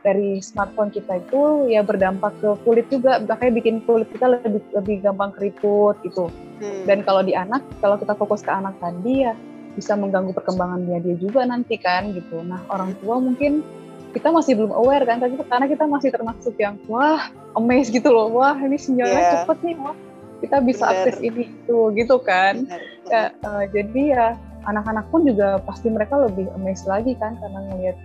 dari 0.00 0.40
smartphone 0.40 0.88
kita 0.88 1.20
itu 1.20 1.68
ya 1.68 1.84
berdampak 1.84 2.32
ke 2.40 2.50
kulit 2.64 2.86
juga 2.88 3.20
makanya 3.20 3.52
bikin 3.60 3.84
kulit 3.84 4.08
kita 4.08 4.40
lebih 4.40 4.64
lebih 4.72 5.04
gampang 5.04 5.36
keriput 5.36 6.00
gitu 6.00 6.32
hmm. 6.64 6.88
dan 6.88 7.04
kalau 7.04 7.20
di 7.20 7.36
anak 7.36 7.60
kalau 7.84 8.00
kita 8.00 8.16
fokus 8.16 8.40
ke 8.40 8.48
anak 8.48 8.72
tadi 8.80 9.28
ya 9.28 9.36
bisa 9.72 9.96
mengganggu 9.96 10.36
perkembangan 10.36 10.84
dia 10.84 10.98
dia 11.00 11.16
juga 11.16 11.44
nanti 11.48 11.80
kan 11.80 12.12
gitu. 12.12 12.40
Nah 12.44 12.60
orang 12.68 12.96
tua 13.00 13.18
mungkin 13.18 13.64
kita 14.12 14.28
masih 14.28 14.60
belum 14.60 14.72
aware 14.76 15.08
kan 15.08 15.18
karena 15.20 15.66
kita 15.66 15.84
masih 15.88 16.12
termasuk 16.12 16.54
yang 16.60 16.76
wah 16.84 17.32
amazed 17.56 17.96
gitu 17.96 18.12
loh 18.12 18.28
wah 18.28 18.52
ini 18.60 18.76
sinyalnya 18.76 19.20
yeah. 19.24 19.32
cepet 19.40 19.58
nih 19.64 19.76
wah 19.80 19.96
kita 20.44 20.56
bisa 20.60 20.84
Bener. 20.84 20.92
akses 21.00 21.16
ini 21.24 21.42
itu 21.48 21.78
gitu 21.96 22.16
kan 22.20 22.68
Ya, 23.10 23.34
uh, 23.44 23.66
jadi 23.68 24.02
ya 24.14 24.26
anak-anak 24.64 25.10
pun 25.10 25.26
juga 25.26 25.60
pasti 25.66 25.90
mereka 25.90 26.16
lebih 26.22 26.48
amazed 26.54 26.86
lagi 26.86 27.12
kan 27.18 27.34
karena 27.36 27.60
ngelihat 27.68 27.98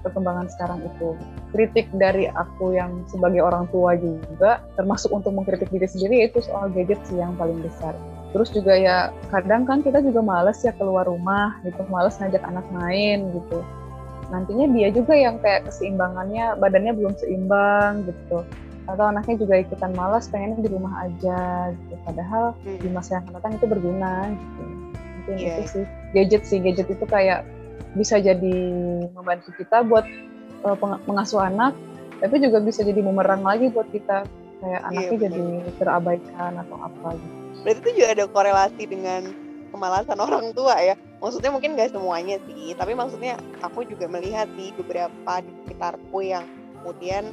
perkembangan 0.00 0.46
sekarang 0.52 0.80
itu 0.84 1.16
kritik 1.50 1.88
dari 1.96 2.30
aku 2.32 2.76
yang 2.76 3.02
sebagai 3.08 3.40
orang 3.40 3.66
tua 3.72 3.96
juga 3.98 4.64
termasuk 4.78 5.10
untuk 5.10 5.32
mengkritik 5.32 5.68
diri 5.68 5.88
sendiri 5.88 6.28
itu 6.28 6.44
soal 6.44 6.70
gadget 6.70 7.00
sih 7.08 7.18
yang 7.18 7.34
paling 7.34 7.60
besar 7.60 7.92
terus 8.34 8.50
juga 8.50 8.74
ya 8.74 9.14
kadang 9.30 9.62
kan 9.62 9.78
kita 9.78 10.02
juga 10.02 10.18
males 10.18 10.58
ya 10.66 10.74
keluar 10.74 11.06
rumah 11.06 11.54
gitu 11.62 11.86
males 11.86 12.18
ngajak 12.18 12.42
anak 12.42 12.66
main 12.74 13.30
gitu. 13.30 13.62
Nantinya 14.34 14.66
dia 14.74 14.90
juga 14.90 15.14
yang 15.14 15.38
kayak 15.38 15.70
keseimbangannya 15.70 16.58
badannya 16.58 16.98
belum 16.98 17.14
seimbang 17.14 18.10
gitu. 18.10 18.42
Atau 18.90 19.06
anaknya 19.06 19.38
juga 19.38 19.54
ikutan 19.62 19.94
malas 19.94 20.26
pengennya 20.26 20.66
di 20.66 20.70
rumah 20.74 21.06
aja 21.06 21.70
gitu. 21.78 21.94
Padahal 22.02 22.58
hmm. 22.66 22.82
di 22.82 22.88
masa 22.90 23.22
yang 23.22 23.30
akan 23.30 23.34
datang 23.38 23.52
itu 23.54 23.66
berguna 23.70 24.14
gitu. 24.34 24.62
Mungkin 24.98 25.34
yeah. 25.38 25.54
itu 25.54 25.62
sih 25.70 25.84
gadget 26.10 26.42
sih. 26.42 26.58
Gadget 26.58 26.90
itu 26.90 27.04
kayak 27.06 27.46
bisa 27.94 28.18
jadi 28.18 28.58
membantu 29.14 29.54
kita 29.54 29.86
buat 29.86 30.02
uh, 30.66 30.76
mengasuh 31.06 31.38
anak 31.38 31.70
tapi 32.18 32.42
juga 32.42 32.58
bisa 32.58 32.82
jadi 32.82 32.98
memerang 32.98 33.46
lagi 33.46 33.70
buat 33.70 33.86
kita. 33.94 34.26
Kayak 34.58 34.80
iya, 34.80 34.88
anaknya 34.90 35.06
yeah, 35.06 35.22
jadi 35.22 35.44
terabaikan 35.78 36.52
atau 36.58 36.76
apa 36.82 37.08
gitu 37.14 37.43
berarti 37.62 37.80
itu 37.84 37.90
juga 38.02 38.08
ada 38.16 38.24
korelasi 38.26 38.82
dengan 38.88 39.22
kemalasan 39.70 40.18
orang 40.18 40.50
tua 40.56 40.74
ya? 40.82 40.94
Maksudnya 41.22 41.50
mungkin 41.54 41.78
gak 41.78 41.94
semuanya 41.94 42.36
sih 42.48 42.74
tapi 42.74 42.92
maksudnya 42.96 43.38
aku 43.62 43.86
juga 43.86 44.10
melihat 44.10 44.50
di 44.58 44.74
beberapa 44.74 45.32
di 45.40 45.52
sekitarku 45.64 46.18
yang 46.20 46.44
kemudian 46.80 47.30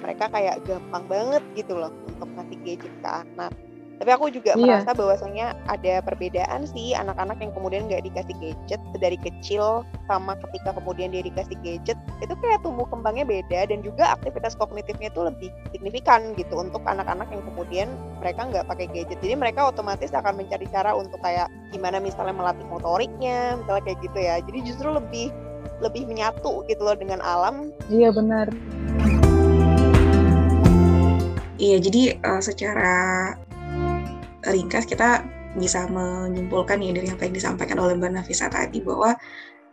mereka 0.00 0.28
kayak 0.30 0.62
gampang 0.64 1.04
banget 1.08 1.42
gitu 1.56 1.76
loh 1.76 1.92
untuk 2.06 2.28
ngasih 2.36 2.58
gadget 2.64 2.94
ke 3.00 3.08
anak 3.08 3.52
tapi 3.96 4.10
aku 4.12 4.28
juga 4.28 4.52
iya. 4.54 4.60
merasa 4.60 4.92
bahwasanya 4.92 5.56
ada 5.72 6.04
perbedaan 6.04 6.68
sih 6.68 6.92
anak-anak 6.92 7.40
yang 7.40 7.52
kemudian 7.56 7.88
nggak 7.88 8.04
dikasih 8.04 8.36
gadget 8.36 8.80
dari 9.00 9.18
kecil 9.20 9.88
sama 10.04 10.36
ketika 10.48 10.76
kemudian 10.76 11.08
dia 11.12 11.24
dikasih 11.24 11.56
gadget 11.64 11.96
itu 12.20 12.34
kayak 12.44 12.60
tumbuh 12.60 12.84
kembangnya 12.88 13.24
beda 13.24 13.72
dan 13.72 13.80
juga 13.80 14.12
aktivitas 14.20 14.52
kognitifnya 14.60 15.08
itu 15.08 15.20
lebih 15.24 15.48
signifikan 15.72 16.36
gitu 16.36 16.60
untuk 16.60 16.84
anak-anak 16.84 17.28
yang 17.32 17.42
kemudian 17.52 17.88
mereka 18.20 18.48
nggak 18.48 18.66
pakai 18.68 18.86
gadget. 18.92 19.18
Jadi 19.24 19.34
mereka 19.36 19.68
otomatis 19.68 20.12
akan 20.12 20.36
mencari 20.36 20.68
cara 20.68 20.92
untuk 20.92 21.20
kayak 21.24 21.48
gimana 21.72 21.96
misalnya 21.96 22.36
melatih 22.36 22.66
motoriknya 22.68 23.56
misalnya 23.56 23.82
kayak 23.88 23.98
gitu 24.04 24.18
ya. 24.20 24.34
Jadi 24.44 24.58
justru 24.68 24.88
lebih 24.92 25.32
lebih 25.80 26.08
menyatu 26.08 26.64
gitu 26.68 26.80
loh 26.84 26.96
dengan 26.96 27.20
alam. 27.24 27.72
Iya 27.88 28.12
benar. 28.12 28.48
Iya, 31.56 31.80
jadi 31.80 32.20
uh, 32.20 32.40
secara 32.44 33.32
ringkas 34.52 34.86
kita 34.86 35.24
bisa 35.56 35.88
menyimpulkan 35.88 36.78
ya 36.84 36.92
dari 36.92 37.08
apa 37.08 37.26
yang 37.26 37.34
disampaikan 37.34 37.80
oleh 37.80 37.96
Mbak 37.96 38.12
Nafisa 38.12 38.52
tadi 38.52 38.84
bahwa 38.84 39.16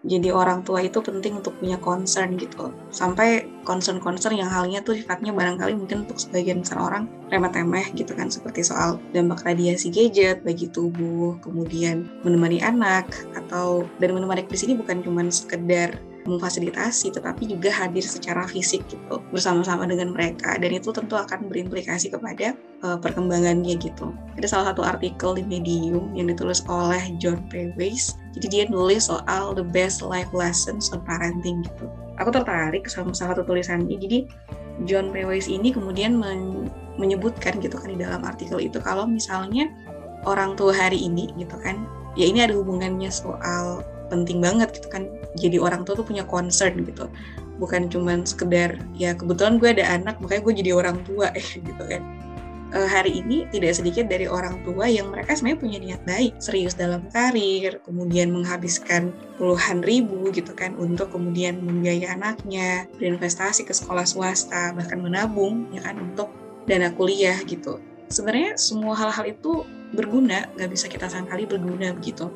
jadi 0.04 0.36
orang 0.36 0.68
tua 0.68 0.84
itu 0.84 1.00
penting 1.00 1.40
untuk 1.40 1.56
punya 1.64 1.80
concern 1.80 2.36
gitu. 2.36 2.76
Sampai 2.92 3.48
concern-concern 3.64 4.36
yang 4.36 4.52
halnya 4.52 4.84
tuh 4.84 5.00
sifatnya 5.00 5.32
barangkali 5.32 5.80
mungkin 5.80 6.04
untuk 6.04 6.20
sebagian 6.20 6.60
besar 6.60 6.84
orang 6.84 7.08
remeh-temeh 7.32 7.96
gitu 7.96 8.12
kan 8.12 8.28
seperti 8.28 8.68
soal 8.68 9.00
dampak 9.16 9.48
radiasi 9.48 9.88
gadget 9.88 10.44
bagi 10.44 10.68
tubuh 10.68 11.40
kemudian 11.40 12.12
menemani 12.28 12.60
anak 12.60 13.08
atau 13.32 13.88
dan 14.04 14.12
menemani 14.12 14.44
di 14.44 14.60
sini 14.60 14.76
bukan 14.76 15.00
cuma 15.08 15.24
sekedar 15.32 15.96
memfasilitasi 16.24 17.14
tetapi 17.14 17.48
juga 17.48 17.70
hadir 17.72 18.04
secara 18.04 18.48
fisik 18.48 18.84
gitu 18.88 19.20
bersama-sama 19.32 19.84
dengan 19.84 20.16
mereka 20.16 20.56
dan 20.58 20.72
itu 20.72 20.90
tentu 20.96 21.20
akan 21.20 21.52
berimplikasi 21.52 22.12
kepada 22.12 22.56
uh, 22.84 22.98
perkembangannya 23.00 23.76
gitu. 23.80 24.16
Ada 24.40 24.48
salah 24.48 24.66
satu 24.72 24.82
artikel 24.84 25.36
di 25.38 25.44
Medium 25.44 26.16
yang 26.16 26.32
ditulis 26.32 26.64
oleh 26.72 27.02
John 27.20 27.44
P. 27.52 27.72
Jadi 28.34 28.48
dia 28.50 28.64
nulis 28.68 29.12
soal 29.12 29.54
the 29.54 29.66
best 29.66 30.02
life 30.02 30.30
lessons 30.32 30.90
on 30.92 31.04
parenting 31.04 31.62
gitu. 31.64 31.86
Aku 32.22 32.30
tertarik 32.30 32.86
sama 32.88 33.12
salah 33.12 33.38
satu 33.38 33.50
tulisannya. 33.50 33.98
Jadi 34.00 34.30
John 34.90 35.14
P. 35.14 35.22
Ini 35.24 35.70
kemudian 35.76 36.18
men 36.18 36.70
menyebutkan 36.98 37.58
gitu 37.58 37.74
kan 37.78 37.90
di 37.90 37.98
dalam 37.98 38.22
artikel 38.22 38.62
itu 38.62 38.78
kalau 38.78 39.10
misalnya 39.10 39.66
orang 40.30 40.54
tua 40.54 40.72
hari 40.74 41.02
ini 41.10 41.34
gitu 41.42 41.58
kan 41.58 41.84
ya 42.14 42.30
ini 42.30 42.46
ada 42.46 42.54
hubungannya 42.54 43.10
soal 43.10 43.82
penting 44.14 44.38
banget 44.38 44.70
gitu 44.78 44.88
kan. 44.94 45.10
Jadi 45.34 45.58
orang 45.58 45.82
tua 45.82 45.98
tuh 45.98 46.06
punya 46.06 46.22
concern 46.22 46.86
gitu. 46.86 47.10
Bukan 47.58 47.90
cuman 47.90 48.22
sekedar 48.22 48.78
ya 48.94 49.18
kebetulan 49.18 49.58
gue 49.58 49.70
ada 49.74 49.86
anak 49.90 50.22
makanya 50.22 50.42
gue 50.46 50.54
jadi 50.62 50.72
orang 50.78 50.98
tua 51.10 51.34
gitu 51.70 51.84
kan. 51.84 52.02
E, 52.74 52.80
hari 52.90 53.22
ini 53.22 53.46
tidak 53.54 53.78
sedikit 53.78 54.10
dari 54.10 54.26
orang 54.26 54.62
tua 54.66 54.90
yang 54.90 55.14
mereka 55.14 55.38
sebenarnya 55.38 55.62
punya 55.62 55.78
niat 55.78 56.02
baik 56.10 56.34
serius 56.42 56.74
dalam 56.74 57.06
karir 57.14 57.78
kemudian 57.86 58.34
menghabiskan 58.34 59.14
puluhan 59.38 59.86
ribu 59.86 60.34
gitu 60.34 60.58
kan 60.58 60.74
untuk 60.82 61.14
kemudian 61.14 61.62
membiayai 61.62 62.10
anaknya 62.10 62.90
berinvestasi 62.98 63.70
ke 63.70 63.78
sekolah 63.78 64.10
swasta 64.10 64.74
bahkan 64.74 64.98
menabung 64.98 65.70
ya 65.70 65.86
kan 65.86 66.02
untuk 66.02 66.34
dana 66.66 66.90
kuliah 66.94 67.38
gitu. 67.46 67.78
Sebenarnya 68.10 68.58
semua 68.58 68.98
hal-hal 68.98 69.38
itu 69.38 69.66
berguna 69.94 70.50
nggak 70.58 70.70
bisa 70.74 70.90
kita 70.90 71.06
sangkali 71.06 71.46
berguna 71.46 71.94
begitu 71.94 72.34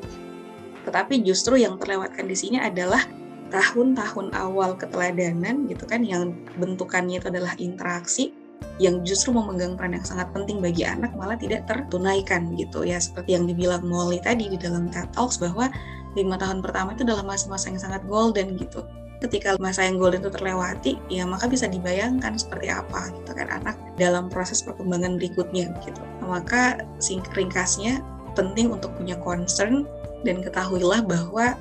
tetapi 0.86 1.22
justru 1.26 1.58
yang 1.58 1.80
terlewatkan 1.80 2.26
di 2.28 2.36
sini 2.36 2.58
adalah 2.60 3.02
tahun-tahun 3.48 4.36
awal 4.36 4.76
keteladanan 4.76 5.64
gitu 5.66 5.88
kan 5.88 6.04
yang 6.04 6.36
bentukannya 6.60 7.16
itu 7.16 7.32
adalah 7.32 7.56
interaksi 7.56 8.36
yang 8.78 9.02
justru 9.02 9.34
memegang 9.34 9.74
peran 9.74 9.96
yang 9.96 10.06
sangat 10.06 10.28
penting 10.34 10.62
bagi 10.62 10.86
anak 10.86 11.10
malah 11.16 11.38
tidak 11.38 11.66
tertunaikan 11.66 12.54
gitu 12.54 12.84
ya 12.84 13.00
seperti 13.00 13.34
yang 13.34 13.48
dibilang 13.48 13.82
Molly 13.86 14.22
tadi 14.22 14.50
di 14.52 14.58
dalam 14.60 14.92
TED 14.92 15.10
Talks 15.16 15.40
bahwa 15.40 15.72
lima 16.14 16.36
tahun 16.36 16.60
pertama 16.60 16.94
itu 16.94 17.06
adalah 17.06 17.24
masa-masa 17.24 17.70
yang 17.70 17.80
sangat 17.80 18.02
golden 18.06 18.58
gitu 18.58 18.84
ketika 19.18 19.58
masa 19.58 19.82
yang 19.82 19.98
golden 19.98 20.22
itu 20.22 20.30
terlewati, 20.30 20.92
ya 21.10 21.26
maka 21.26 21.50
bisa 21.50 21.66
dibayangkan 21.66 22.38
seperti 22.38 22.70
apa 22.70 23.10
gitu 23.10 23.34
kan 23.34 23.50
anak 23.50 23.74
dalam 23.98 24.30
proses 24.30 24.62
perkembangan 24.62 25.18
berikutnya 25.18 25.74
gitu. 25.82 26.02
Maka 26.22 26.86
ringkasnya 27.34 27.98
penting 28.38 28.70
untuk 28.70 28.94
punya 28.94 29.18
concern 29.18 29.90
dan 30.26 30.42
ketahuilah 30.42 31.04
bahwa 31.04 31.54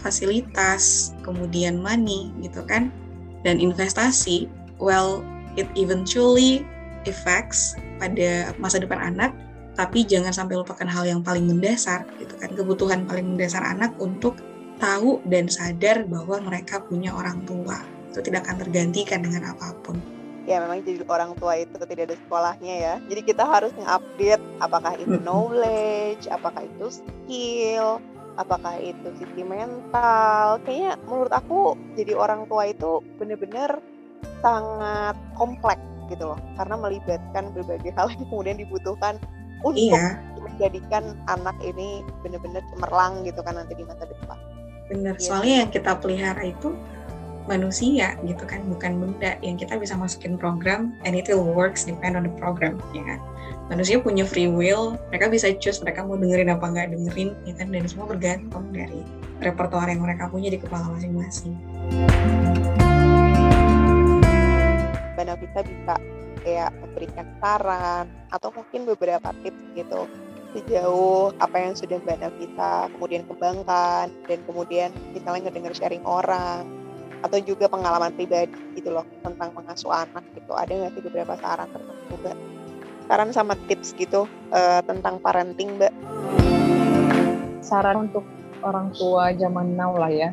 fasilitas, 0.00 1.14
kemudian 1.22 1.78
money 1.78 2.32
gitu 2.42 2.64
kan, 2.66 2.90
dan 3.46 3.62
investasi, 3.62 4.50
well 4.82 5.22
it 5.54 5.68
eventually 5.76 6.64
affects 7.04 7.76
pada 8.00 8.54
masa 8.58 8.82
depan 8.82 8.98
anak, 9.14 9.30
tapi 9.78 10.04
jangan 10.04 10.34
sampai 10.34 10.58
lupakan 10.58 10.88
hal 10.88 11.04
yang 11.08 11.20
paling 11.24 11.48
mendasar 11.48 12.04
gitu 12.20 12.34
kan, 12.36 12.50
kebutuhan 12.52 13.04
paling 13.08 13.36
mendasar 13.36 13.62
anak 13.62 13.94
untuk 14.02 14.36
tahu 14.82 15.22
dan 15.30 15.46
sadar 15.46 16.02
bahwa 16.10 16.42
mereka 16.42 16.82
punya 16.82 17.14
orang 17.14 17.46
tua. 17.46 17.78
Itu 18.12 18.20
tidak 18.20 18.44
akan 18.44 18.66
tergantikan 18.66 19.24
dengan 19.24 19.54
apa 19.54 19.72
pun. 19.80 20.21
Ya 20.42 20.58
memang 20.58 20.82
jadi 20.82 21.06
orang 21.06 21.38
tua 21.38 21.54
itu 21.62 21.74
tidak 21.78 22.10
ada 22.10 22.16
sekolahnya 22.18 22.74
ya. 22.74 22.94
Jadi 23.06 23.20
kita 23.22 23.44
harus 23.46 23.70
mengupdate 23.78 24.42
apakah 24.58 24.92
itu 24.98 25.16
knowledge, 25.26 26.26
apakah 26.26 26.66
itu 26.66 26.86
skill, 27.02 28.02
apakah 28.36 28.74
itu 28.82 29.08
sisi 29.22 29.42
mental. 29.46 30.58
Kayaknya 30.66 30.98
menurut 31.06 31.32
aku 31.32 31.78
jadi 31.94 32.12
orang 32.18 32.50
tua 32.50 32.70
itu 32.70 33.00
benar-benar 33.22 33.78
sangat 34.42 35.14
kompleks 35.38 35.82
gitu 36.10 36.34
loh. 36.34 36.38
Karena 36.58 36.74
melibatkan 36.74 37.54
berbagai 37.54 37.92
hal 37.94 38.10
yang 38.10 38.26
kemudian 38.26 38.56
dibutuhkan 38.58 39.16
untuk 39.62 39.94
iya. 39.94 40.18
menjadikan 40.42 41.14
anak 41.30 41.54
ini 41.62 42.02
benar-benar 42.26 42.62
cemerlang 42.74 43.22
gitu 43.22 43.40
kan 43.46 43.54
nanti 43.54 43.78
di 43.78 43.86
masa 43.86 44.10
depan. 44.10 44.38
Benar, 44.90 45.14
yeah. 45.16 45.22
soalnya 45.22 45.54
yang 45.64 45.70
kita 45.70 45.92
pelihara 46.02 46.42
itu 46.42 46.74
manusia 47.50 48.14
gitu 48.22 48.44
kan, 48.46 48.62
bukan 48.70 48.98
benda 48.98 49.38
yang 49.42 49.58
kita 49.58 49.78
bisa 49.78 49.98
masukin 49.98 50.38
program 50.38 50.94
and 51.02 51.18
it 51.18 51.26
will 51.26 51.42
works 51.42 51.86
depend 51.86 52.14
on 52.14 52.26
the 52.26 52.34
program 52.38 52.78
ya 52.94 53.02
kan. 53.04 53.20
Manusia 53.70 53.98
punya 54.02 54.26
free 54.26 54.50
will, 54.50 55.00
mereka 55.08 55.32
bisa 55.32 55.48
choose 55.56 55.80
mereka 55.80 56.04
mau 56.04 56.18
dengerin 56.18 56.52
apa 56.52 56.66
nggak 56.66 56.88
dengerin 56.92 57.30
ya 57.48 57.54
kan 57.56 57.68
dan 57.72 57.84
semua 57.88 58.06
bergantung 58.10 58.68
dari 58.70 59.00
repertoire 59.42 59.90
yang 59.90 60.02
mereka 60.04 60.28
punya 60.28 60.52
di 60.52 60.58
kepala 60.60 60.86
masing-masing. 60.92 61.54
Mbak 65.16 65.38
kita 65.38 65.60
bisa 65.62 65.94
kayak 66.42 66.70
memberikan 66.82 67.26
saran 67.38 68.04
atau 68.34 68.50
mungkin 68.50 68.82
beberapa 68.90 69.30
tips 69.46 69.62
gitu 69.78 70.10
sejauh 70.52 71.32
apa 71.40 71.56
yang 71.56 71.72
sudah 71.72 71.96
Mbak 72.04 72.18
Navita 72.20 72.92
kemudian 72.92 73.22
kembangkan 73.24 74.06
dan 74.28 74.38
kemudian 74.44 74.90
misalnya 75.16 75.48
ngedenger 75.48 75.72
sharing 75.72 76.04
orang 76.04 76.81
atau 77.22 77.38
juga 77.38 77.70
pengalaman 77.70 78.10
pribadi 78.12 78.52
gitu 78.74 78.90
loh 78.90 79.06
tentang 79.22 79.54
mengasuh 79.54 79.94
anak 79.94 80.26
gitu. 80.34 80.52
Ada 80.52 80.70
nggak 80.74 80.92
sih 80.98 81.02
beberapa 81.06 81.34
saran 81.38 81.70
tertentu 81.70 82.14
Mbak? 82.18 82.36
Saran 83.06 83.30
sama 83.30 83.54
tips 83.70 83.94
gitu 83.94 84.26
uh, 84.50 84.80
tentang 84.82 85.22
parenting 85.22 85.78
Mbak? 85.78 85.92
Saran 87.62 88.10
untuk 88.10 88.26
orang 88.62 88.90
tua 88.94 89.34
zaman 89.34 89.78
now 89.78 89.94
lah 89.94 90.10
ya 90.10 90.30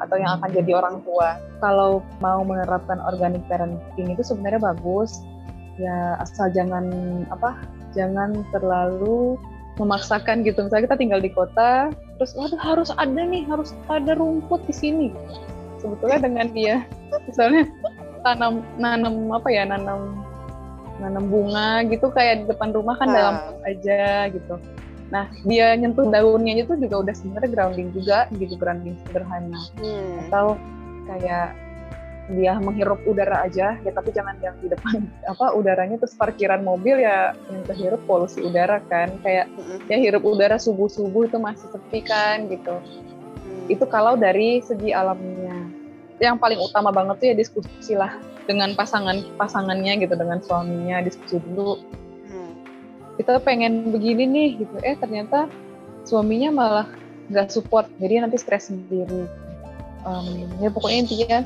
atau 0.00 0.16
yang 0.18 0.40
akan 0.40 0.50
jadi 0.50 0.72
orang 0.80 0.96
tua. 1.04 1.38
Kalau 1.60 2.00
mau 2.18 2.40
menerapkan 2.42 2.98
organic 3.04 3.44
parenting 3.46 4.08
itu 4.10 4.24
sebenarnya 4.24 4.72
bagus. 4.72 5.20
Ya 5.80 6.20
asal 6.20 6.52
jangan 6.52 6.88
apa 7.32 7.56
jangan 7.96 8.44
terlalu 8.52 9.36
memaksakan 9.80 10.44
gitu. 10.44 10.64
Misalnya 10.64 10.92
kita 10.92 10.98
tinggal 11.00 11.20
di 11.20 11.32
kota 11.32 11.92
terus 12.22 12.38
waduh 12.38 12.60
harus 12.60 12.90
ada 12.94 13.18
nih 13.26 13.42
harus 13.50 13.74
ada 13.90 14.14
rumput 14.14 14.62
di 14.70 14.74
sini 14.74 15.08
sebetulnya 15.82 16.18
dengan 16.22 16.46
dia. 16.54 16.76
Misalnya 17.26 17.66
tanam 18.22 18.62
nanam 18.78 19.28
apa 19.34 19.50
ya 19.50 19.66
nanam 19.66 20.22
nanam 21.02 21.26
bunga 21.26 21.82
gitu 21.90 22.14
kayak 22.14 22.46
di 22.46 22.54
depan 22.54 22.70
rumah 22.70 22.94
kan 22.94 23.10
dalam 23.10 23.36
aja 23.66 24.30
gitu. 24.30 24.54
Nah 25.10 25.28
dia 25.44 25.74
nyentuh 25.74 26.06
daunnya 26.08 26.62
itu 26.62 26.78
juga 26.78 27.02
udah 27.02 27.14
sebenarnya 27.18 27.50
grounding 27.50 27.88
juga 27.90 28.30
gitu 28.38 28.54
grounding 28.54 28.94
sederhana. 29.04 29.60
Hmm. 29.82 30.30
atau 30.30 30.46
kayak 31.10 31.58
dia 32.30 32.54
menghirup 32.62 33.02
udara 33.02 33.42
aja 33.42 33.74
ya 33.82 33.90
tapi 33.90 34.14
jangan 34.14 34.38
yang 34.38 34.54
di 34.62 34.70
depan 34.70 35.10
apa 35.32 35.52
udaranya 35.58 35.98
terus 35.98 36.14
parkiran 36.14 36.62
mobil 36.62 37.02
ya 37.02 37.34
yang 37.50 37.66
kehirup 37.66 38.00
polusi 38.06 38.38
udara 38.40 38.78
kan. 38.86 39.18
Kayak 39.26 39.50
ya 39.90 39.98
hirup 39.98 40.22
udara 40.22 40.56
subuh 40.56 40.86
subuh 40.86 41.26
itu 41.26 41.36
masih 41.42 41.66
sepi 41.74 42.00
kan 42.06 42.46
gitu. 42.46 42.78
Mm. 43.42 43.74
itu 43.74 43.84
kalau 43.90 44.14
dari 44.14 44.62
segi 44.62 44.94
alamnya 44.94 45.61
yang 46.30 46.38
paling 46.38 46.60
utama 46.62 46.94
banget 46.94 47.16
tuh 47.18 47.26
ya 47.32 47.34
diskusi 47.34 47.92
lah 47.98 48.14
dengan 48.46 48.74
pasangan 48.74 49.22
pasangannya 49.38 50.02
gitu 50.02 50.14
dengan 50.14 50.38
suaminya 50.42 51.02
diskusi 51.02 51.38
dulu 51.42 51.78
mm. 52.30 52.52
kita 53.18 53.42
pengen 53.42 53.90
begini 53.90 54.22
nih 54.26 54.48
gitu 54.62 54.74
eh 54.82 54.94
ternyata 54.98 55.50
suaminya 56.06 56.50
malah 56.50 56.88
nggak 57.30 57.48
support 57.50 57.86
jadi 58.02 58.26
nanti 58.26 58.38
stres 58.38 58.70
sendiri 58.70 59.26
um, 60.06 60.26
ya 60.58 60.68
pokoknya 60.70 60.98
intinya 61.06 61.38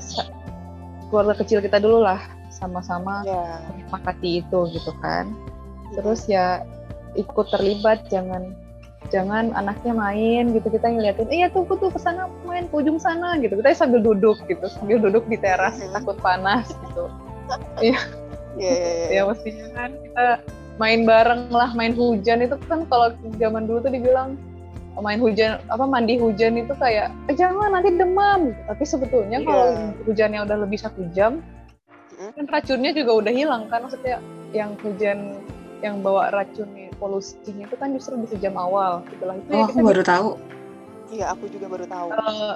keluarga 1.12 1.34
kecil 1.44 1.60
kita 1.60 1.78
dulu 1.78 2.02
lah 2.02 2.20
sama-sama 2.48 3.22
yeah. 3.28 3.60
menyepakati 3.72 4.40
itu 4.40 4.58
gitu 4.72 4.92
kan 5.04 5.28
yeah. 5.28 5.94
terus 6.00 6.20
ya 6.26 6.64
ikut 7.16 7.48
terlibat 7.52 8.08
jangan 8.08 8.56
jangan 9.10 9.54
anaknya 9.54 9.92
main 9.94 10.50
gitu 10.50 10.66
kita 10.68 10.86
ngeliatin 10.90 11.28
iya 11.30 11.46
tuh 11.50 11.66
tuh 11.66 11.90
ke 11.90 11.98
sana 12.00 12.26
main 12.44 12.66
ke 12.66 12.74
ujung 12.74 12.98
sana 12.98 13.38
gitu 13.38 13.58
kita 13.58 13.74
sambil 13.74 14.02
duduk 14.02 14.38
gitu 14.50 14.66
sambil 14.66 14.98
duduk 14.98 15.24
di 15.30 15.38
teras 15.38 15.78
mm-hmm. 15.78 15.94
takut 15.94 16.16
panas 16.18 16.70
gitu 16.70 17.04
iya 17.86 17.98
yeah, 18.58 18.74
yeah, 18.74 18.94
yeah. 19.08 19.08
ya 19.10 19.30
mestinya 19.30 19.66
kan 19.74 19.90
kita 20.02 20.26
main 20.76 21.00
bareng 21.08 21.48
lah 21.48 21.70
main 21.72 21.96
hujan 21.96 22.44
itu 22.44 22.56
kan 22.68 22.84
kalau 22.90 23.14
zaman 23.40 23.64
dulu 23.64 23.80
tuh 23.80 23.92
dibilang 23.92 24.36
main 24.96 25.20
hujan 25.20 25.60
apa 25.68 25.84
mandi 25.84 26.16
hujan 26.16 26.56
itu 26.56 26.72
kayak 26.80 27.12
eh, 27.28 27.36
jangan 27.36 27.76
nanti 27.76 27.92
demam 27.92 28.56
tapi 28.64 28.84
sebetulnya 28.88 29.44
yeah. 29.44 29.48
kalau 29.48 29.66
hujannya 30.08 30.40
udah 30.44 30.56
lebih 30.64 30.78
satu 30.80 31.04
jam 31.12 31.44
mm. 32.16 32.32
kan 32.32 32.44
racunnya 32.48 32.96
juga 32.96 33.12
udah 33.24 33.32
hilang 33.32 33.68
kan 33.68 33.84
maksudnya 33.84 34.20
yang 34.56 34.72
hujan 34.80 35.36
yang 35.84 36.00
bawa 36.00 36.32
racun 36.32 36.68
polusinya 36.96 37.68
itu 37.68 37.76
kan 37.76 37.92
justru 37.92 38.16
di 38.16 38.28
sejam 38.32 38.56
awal 38.56 39.04
setelah 39.12 39.36
itu 39.36 39.50
oh, 39.52 39.56
ya 39.60 39.64
aku 39.68 39.78
baru 39.84 40.02
tahu. 40.02 40.28
Iya 41.06 41.26
aku 41.36 41.44
juga 41.52 41.66
baru 41.70 41.86
tahu. 41.86 42.08
Uh, 42.18 42.54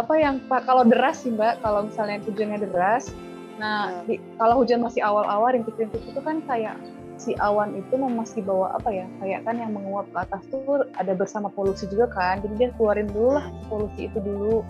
apa 0.00 0.14
yang 0.16 0.40
kalau 0.48 0.82
deras 0.88 1.20
sih 1.22 1.32
mbak 1.32 1.60
kalau 1.60 1.84
misalnya 1.84 2.16
hujannya 2.24 2.64
deras 2.64 3.12
nah 3.60 4.00
yeah. 4.08 4.08
di, 4.08 4.14
kalau 4.40 4.64
hujan 4.64 4.80
masih 4.80 5.04
awal-awal 5.04 5.52
rintik-rintik 5.52 6.00
itu 6.00 6.20
kan 6.24 6.40
kayak 6.48 6.80
si 7.20 7.36
awan 7.38 7.76
itu 7.76 7.94
masih 8.00 8.40
bawa 8.40 8.72
apa 8.80 8.88
ya 8.88 9.06
kayak 9.20 9.44
kan 9.44 9.60
yang 9.60 9.76
menguap 9.76 10.08
ke 10.08 10.18
atas 10.24 10.42
tuh 10.48 10.88
ada 10.96 11.12
bersama 11.12 11.52
polusi 11.52 11.84
juga 11.92 12.08
kan 12.08 12.40
jadi 12.40 12.54
dia 12.56 12.68
keluarin 12.80 13.12
dulu 13.12 13.36
lah 13.36 13.46
polusi 13.68 14.08
itu 14.08 14.18
dulu 14.18 14.64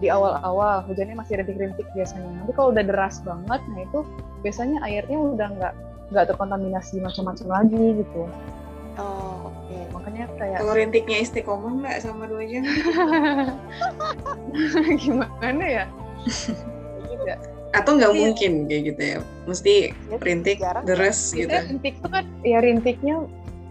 di 0.00 0.08
awal-awal 0.08 0.80
hujannya 0.88 1.12
masih 1.12 1.44
rintik-rintik 1.44 1.84
biasanya. 1.92 2.24
Nanti 2.24 2.52
kalau 2.56 2.72
udah 2.72 2.84
deras 2.88 3.20
banget 3.20 3.60
nah 3.68 3.80
itu 3.84 4.00
biasanya 4.40 4.80
airnya 4.80 5.18
udah 5.20 5.48
nggak 5.60 5.74
nggak 6.10 6.26
terkontaminasi 6.34 6.98
macam-macam 6.98 7.46
lagi 7.46 7.84
gitu. 8.02 8.22
Oh 8.98 9.48
oke. 9.48 9.70
Okay. 9.70 9.82
makanya 9.94 10.24
kayak 10.34 10.58
kalau 10.58 10.74
rintiknya 10.74 11.18
istiqomah 11.22 11.72
nggak 11.78 11.96
sama 12.02 12.26
dua 12.26 12.42
jam? 12.44 12.66
Gimana 15.02 15.64
ya? 15.64 15.84
Atau 17.70 17.96
nggak 17.96 18.12
iya. 18.12 18.18
mungkin 18.18 18.52
kayak 18.66 18.82
gitu 18.92 19.02
ya? 19.02 19.18
Mesti 19.46 19.74
ya, 19.94 20.16
rintik 20.18 20.58
deres 20.82 21.30
gitu. 21.30 21.50
rintik 21.50 21.94
itu 22.02 22.08
kan 22.10 22.24
ya 22.42 22.58
rintiknya 22.58 23.16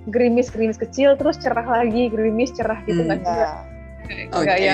gerimis 0.07 0.47
gerimis 0.49 0.79
kecil 0.79 1.19
terus 1.19 1.35
cerah 1.37 1.67
lagi 1.67 2.07
gerimis 2.07 2.55
cerah 2.55 2.79
gitu 2.87 3.03
kan? 3.03 3.19
Juga 3.19 3.47
nggak 4.31 4.57
okay. 4.57 4.71
ya? 4.71 4.73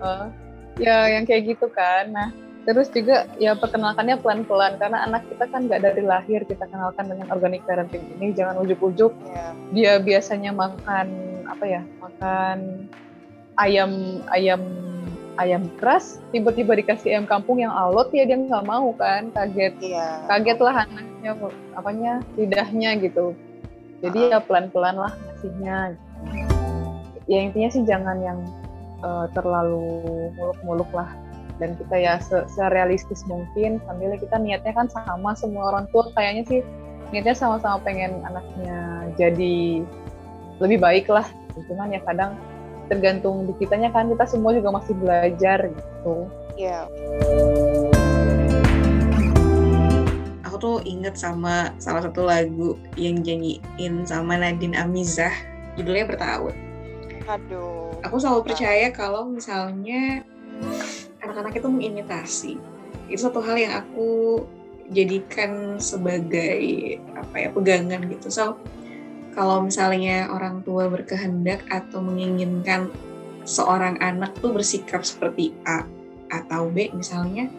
Uh, 0.00 0.26
ya 0.80 0.96
yang 1.12 1.28
kayak 1.28 1.52
gitu 1.52 1.68
kan. 1.68 2.08
Nah 2.16 2.45
terus 2.66 2.90
juga 2.90 3.30
ya 3.38 3.54
perkenalkannya 3.54 4.18
pelan-pelan 4.18 4.74
karena 4.82 5.06
anak 5.06 5.22
kita 5.30 5.46
kan 5.46 5.70
nggak 5.70 5.86
dari 5.86 6.02
lahir 6.02 6.42
kita 6.42 6.66
kenalkan 6.66 7.06
dengan 7.06 7.30
organic 7.30 7.62
parenting 7.62 8.02
ini 8.18 8.34
jangan 8.34 8.58
ujuk-ujuk 8.66 9.14
yeah. 9.30 9.54
dia 9.70 9.92
biasanya 10.02 10.50
makan 10.50 11.06
apa 11.46 11.64
ya 11.64 11.82
makan 12.02 12.90
ayam 13.62 14.18
ayam 14.34 14.62
ayam 15.38 15.70
keras 15.78 16.18
tiba-tiba 16.34 16.74
dikasih 16.74 17.14
ayam 17.14 17.26
kampung 17.30 17.62
yang 17.62 17.70
alot 17.70 18.10
ya 18.10 18.26
dia 18.26 18.34
nggak 18.34 18.66
mau 18.66 18.90
kan 18.98 19.30
kaget 19.30 19.74
iya. 19.78 20.26
kaget 20.26 20.58
lah 20.58 20.74
anaknya 20.90 21.32
apanya 21.78 22.12
lidahnya 22.34 22.90
gitu 22.98 23.38
jadi 24.02 24.18
uh. 24.18 24.30
ya 24.34 24.38
pelan-pelan 24.42 24.96
lah 24.98 25.14
ngasihnya 25.14 25.94
ya 27.30 27.38
intinya 27.46 27.70
sih 27.70 27.86
jangan 27.86 28.18
yang 28.18 28.38
uh, 29.06 29.30
terlalu 29.30 30.02
muluk-muluk 30.34 30.90
lah 30.90 31.25
dan 31.56 31.72
kita 31.76 31.96
ya 31.96 32.14
se 32.20 32.44
serealistis 32.52 33.24
mungkin 33.24 33.80
sambil 33.88 34.12
kita 34.16 34.36
niatnya 34.36 34.72
kan 34.76 34.86
sama 34.92 35.32
semua 35.32 35.72
orang 35.72 35.86
tua 35.88 36.12
kayaknya 36.12 36.44
sih 36.44 36.60
niatnya 37.14 37.32
sama-sama 37.32 37.80
pengen 37.80 38.20
anaknya 38.26 39.08
jadi 39.16 39.84
lebih 40.60 40.78
baik 40.80 41.06
lah 41.08 41.24
cuman 41.56 41.96
ya 41.96 42.00
kadang 42.04 42.36
tergantung 42.86 43.46
di 43.50 43.52
kitanya 43.58 43.90
kan 43.90 44.06
kita 44.10 44.24
semua 44.26 44.54
juga 44.54 44.70
masih 44.74 44.94
belajar 44.94 45.58
gitu. 45.70 46.14
Iya. 46.54 46.86
Aku 50.46 50.56
tuh 50.56 50.78
inget 50.86 51.18
sama 51.18 51.74
salah 51.82 52.06
satu 52.06 52.24
lagu 52.24 52.78
yang 52.96 53.20
nyanyiin 53.20 54.06
sama 54.06 54.38
Nadine 54.38 54.78
Amizah, 54.78 55.34
judulnya 55.76 56.06
Bertahun. 56.08 56.54
Aduh. 57.26 57.90
Aku 58.06 58.22
selalu 58.22 58.54
percaya 58.54 58.88
kalau 58.94 59.26
misalnya 59.26 60.22
anak-anak 61.36 61.60
itu 61.60 61.68
mengimitasi, 61.68 62.52
itu 63.12 63.20
satu 63.20 63.44
hal 63.44 63.60
yang 63.60 63.76
aku 63.76 64.40
jadikan 64.88 65.76
sebagai 65.76 66.56
apa 67.12 67.36
ya 67.36 67.48
pegangan 67.52 68.08
gitu. 68.08 68.32
So 68.32 68.56
kalau 69.36 69.68
misalnya 69.68 70.32
orang 70.32 70.64
tua 70.64 70.88
berkehendak 70.88 71.60
atau 71.68 72.00
menginginkan 72.00 72.88
seorang 73.44 74.00
anak 74.00 74.32
tuh 74.40 74.56
bersikap 74.56 75.04
seperti 75.04 75.52
A 75.68 75.84
atau 76.32 76.72
B 76.72 76.88
misalnya, 76.96 77.52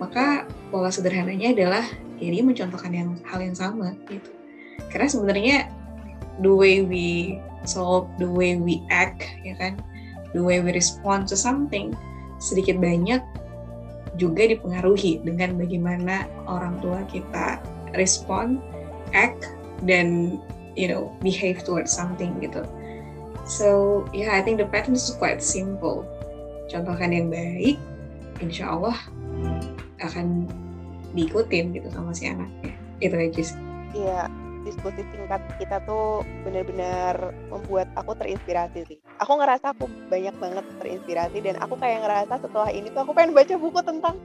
maka 0.00 0.48
pola 0.72 0.88
sederhananya 0.88 1.52
adalah 1.52 1.84
ya 2.16 2.32
dia 2.32 2.40
mencontohkan 2.40 2.88
yang 2.88 3.20
hal 3.28 3.44
yang 3.44 3.52
sama 3.52 3.92
gitu. 4.08 4.32
Karena 4.88 5.12
sebenarnya 5.12 5.56
the 6.40 6.48
way 6.48 6.80
we 6.80 7.36
solve, 7.68 8.08
the 8.16 8.24
way 8.24 8.56
we 8.56 8.80
act, 8.88 9.28
ya 9.44 9.52
kan, 9.60 9.76
the 10.32 10.40
way 10.40 10.64
we 10.64 10.72
respond 10.72 11.28
to 11.28 11.36
something 11.36 11.92
sedikit 12.40 12.80
banyak 12.80 13.20
juga 14.18 14.48
dipengaruhi 14.50 15.22
dengan 15.22 15.54
bagaimana 15.54 16.26
orang 16.48 16.80
tua 16.82 17.04
kita 17.06 17.62
respond, 17.94 18.58
act, 19.14 19.52
dan 19.86 20.40
you 20.74 20.88
know 20.88 21.12
behave 21.22 21.62
towards 21.62 21.92
something 21.92 22.34
gitu. 22.42 22.64
So 23.46 24.02
yeah, 24.10 24.34
I 24.34 24.42
think 24.42 24.58
the 24.58 24.68
pattern 24.68 24.96
is 24.96 25.12
quite 25.14 25.44
simple. 25.44 26.02
Contohkan 26.72 27.12
yang 27.14 27.28
baik, 27.30 27.76
insya 28.40 28.72
Allah 28.72 28.96
akan 30.00 30.48
diikutin 31.12 31.74
gitu 31.74 31.88
sama 31.90 32.14
si 32.14 32.30
anaknya. 32.30 32.72
Itu 33.02 33.14
aja 33.16 33.42
sih. 33.42 33.58
Iya, 33.90 34.30
diskusi 34.62 35.02
singkat 35.12 35.40
kita 35.56 35.80
tuh 35.88 36.22
benar-benar 36.44 37.32
membuat 37.48 37.88
aku 37.96 38.12
terinspirasi 38.16 38.84
sih. 38.86 38.98
Aku 39.22 39.40
ngerasa 39.40 39.72
aku 39.72 39.88
banyak 40.12 40.34
banget 40.36 40.64
terinspirasi 40.80 41.38
dan 41.40 41.56
aku 41.62 41.74
kayak 41.80 42.04
ngerasa 42.04 42.34
setelah 42.44 42.70
ini 42.70 42.92
tuh 42.92 43.02
aku 43.04 43.12
pengen 43.16 43.32
baca 43.32 43.54
buku 43.56 43.80
tentang 43.80 44.16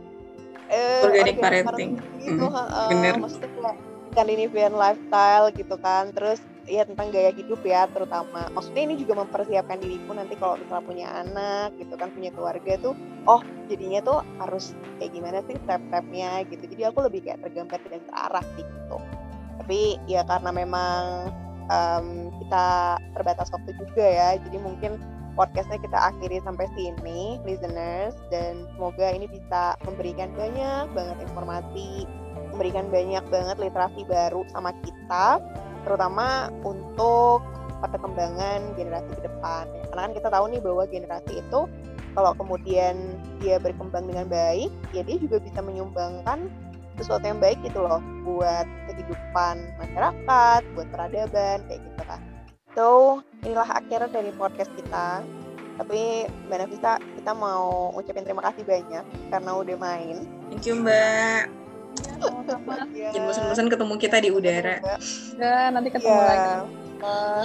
uh, 0.72 1.02
organic 1.08 1.38
parenting. 1.40 1.92
Gitu, 2.20 2.46
mm 2.46 2.52
-hmm. 2.52 2.88
Bener. 2.92 3.14
Maksudnya 3.20 3.50
kayak 3.50 3.78
Scandinavian 4.16 4.74
lifestyle 4.76 5.48
gitu 5.56 5.76
kan. 5.80 6.12
Terus 6.12 6.40
ya 6.66 6.82
tentang 6.82 7.14
gaya 7.14 7.30
hidup 7.30 7.62
ya 7.62 7.86
terutama 7.94 8.50
maksudnya 8.50 8.90
ini 8.90 8.98
juga 8.98 9.22
mempersiapkan 9.22 9.78
diriku 9.78 10.18
nanti 10.18 10.34
kalau 10.34 10.58
misalnya 10.58 10.86
punya 10.86 11.08
anak 11.22 11.78
gitu 11.78 11.94
kan 11.94 12.10
punya 12.10 12.34
keluarga 12.34 12.74
tuh 12.82 12.98
oh 13.30 13.42
jadinya 13.70 14.02
tuh 14.02 14.26
harus 14.42 14.74
kayak 14.98 15.14
gimana 15.14 15.46
sih 15.46 15.56
step-stepnya 15.62 16.42
gitu 16.50 16.66
jadi 16.74 16.90
aku 16.90 17.06
lebih 17.06 17.22
kayak 17.22 17.46
tergambar 17.46 17.78
dan 17.86 18.02
terarah 18.10 18.46
sih 18.58 18.66
gitu 18.66 18.98
tapi 19.62 19.98
ya 20.10 20.22
karena 20.28 20.52
memang 20.52 21.32
um, 21.70 22.34
kita 22.44 23.00
terbatas 23.16 23.50
waktu 23.54 23.72
juga 23.80 24.06
ya 24.06 24.30
jadi 24.40 24.58
mungkin 24.62 25.02
podcastnya 25.36 25.80
kita 25.84 26.00
akhiri 26.16 26.40
sampai 26.44 26.68
sini 26.80 27.40
listeners 27.44 28.16
dan 28.32 28.64
semoga 28.76 29.12
ini 29.12 29.28
bisa 29.28 29.76
memberikan 29.84 30.32
banyak 30.36 30.86
banget 30.96 31.18
informasi 31.28 32.08
memberikan 32.56 32.88
banyak 32.88 33.24
banget 33.28 33.58
literasi 33.60 34.02
baru 34.08 34.48
sama 34.56 34.72
kita 34.84 35.44
terutama 35.84 36.50
untuk 36.64 37.44
perkembangan 37.84 38.74
generasi 38.74 39.12
ke 39.14 39.22
depan. 39.28 39.68
Karena 39.92 40.02
kan 40.10 40.14
kita 40.16 40.28
tahu 40.32 40.46
nih 40.50 40.62
bahwa 40.64 40.84
generasi 40.90 41.34
itu 41.44 41.60
kalau 42.16 42.32
kemudian 42.40 42.96
dia 43.44 43.60
berkembang 43.60 44.08
dengan 44.08 44.32
baik, 44.32 44.72
ya 44.96 45.04
dia 45.04 45.20
juga 45.20 45.44
bisa 45.44 45.60
menyumbangkan 45.60 46.48
sesuatu 47.00 47.24
yang 47.28 47.40
baik 47.40 47.60
gitu 47.64 47.84
loh 47.84 48.00
buat 48.24 48.68
kehidupan 48.92 49.56
masyarakat, 49.80 50.62
buat 50.76 50.88
peradaban 50.92 51.58
kayak 51.68 51.82
gitu 51.84 52.04
kan. 52.08 52.20
So 52.76 52.86
inilah 53.44 53.68
akhir 53.68 54.12
dari 54.12 54.32
podcast 54.36 54.72
kita. 54.76 55.24
Tapi 55.76 56.32
Mbak 56.48 56.58
Nafisa, 56.64 57.04
kita 57.20 57.36
mau 57.36 57.92
ucapin 57.92 58.24
terima 58.24 58.40
kasih 58.48 58.64
banyak 58.64 59.04
karena 59.28 59.52
udah 59.52 59.76
main. 59.76 60.24
Thank 60.48 60.68
you 60.72 60.80
Mbak. 60.80 61.52
Ya. 62.96 63.12
Jangan 63.12 63.28
bosan-bosan 63.28 63.68
ketemu 63.72 63.94
kita 64.00 64.18
di 64.20 64.30
udara. 64.32 64.76
Ya, 65.36 65.72
nanti 65.72 65.90
ketemu 65.92 66.16
ya. 66.16 66.28
lagi. 66.28 66.52
Uh, 67.04 67.44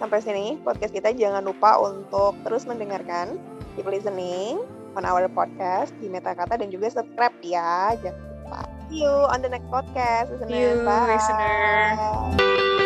sampai 0.00 0.20
sini 0.24 0.60
podcast 0.64 0.92
kita 0.92 1.12
jangan 1.12 1.44
lupa 1.44 1.76
untuk 1.80 2.36
terus 2.44 2.64
mendengarkan, 2.64 3.36
keep 3.76 3.88
listening 3.88 4.60
on 4.96 5.04
our 5.04 5.28
podcast 5.28 5.92
di 6.00 6.08
Metakata 6.08 6.56
dan 6.56 6.72
juga 6.72 6.88
subscribe 6.88 7.36
ya. 7.44 7.96
Jangan. 8.00 8.25
See 8.88 9.02
you 9.02 9.08
on 9.08 9.42
the 9.42 9.48
next 9.48 9.66
podcast. 9.66 10.30
See 10.48 10.60
you, 10.60 10.84
Bye. 10.84 11.18
listener. 11.18 12.85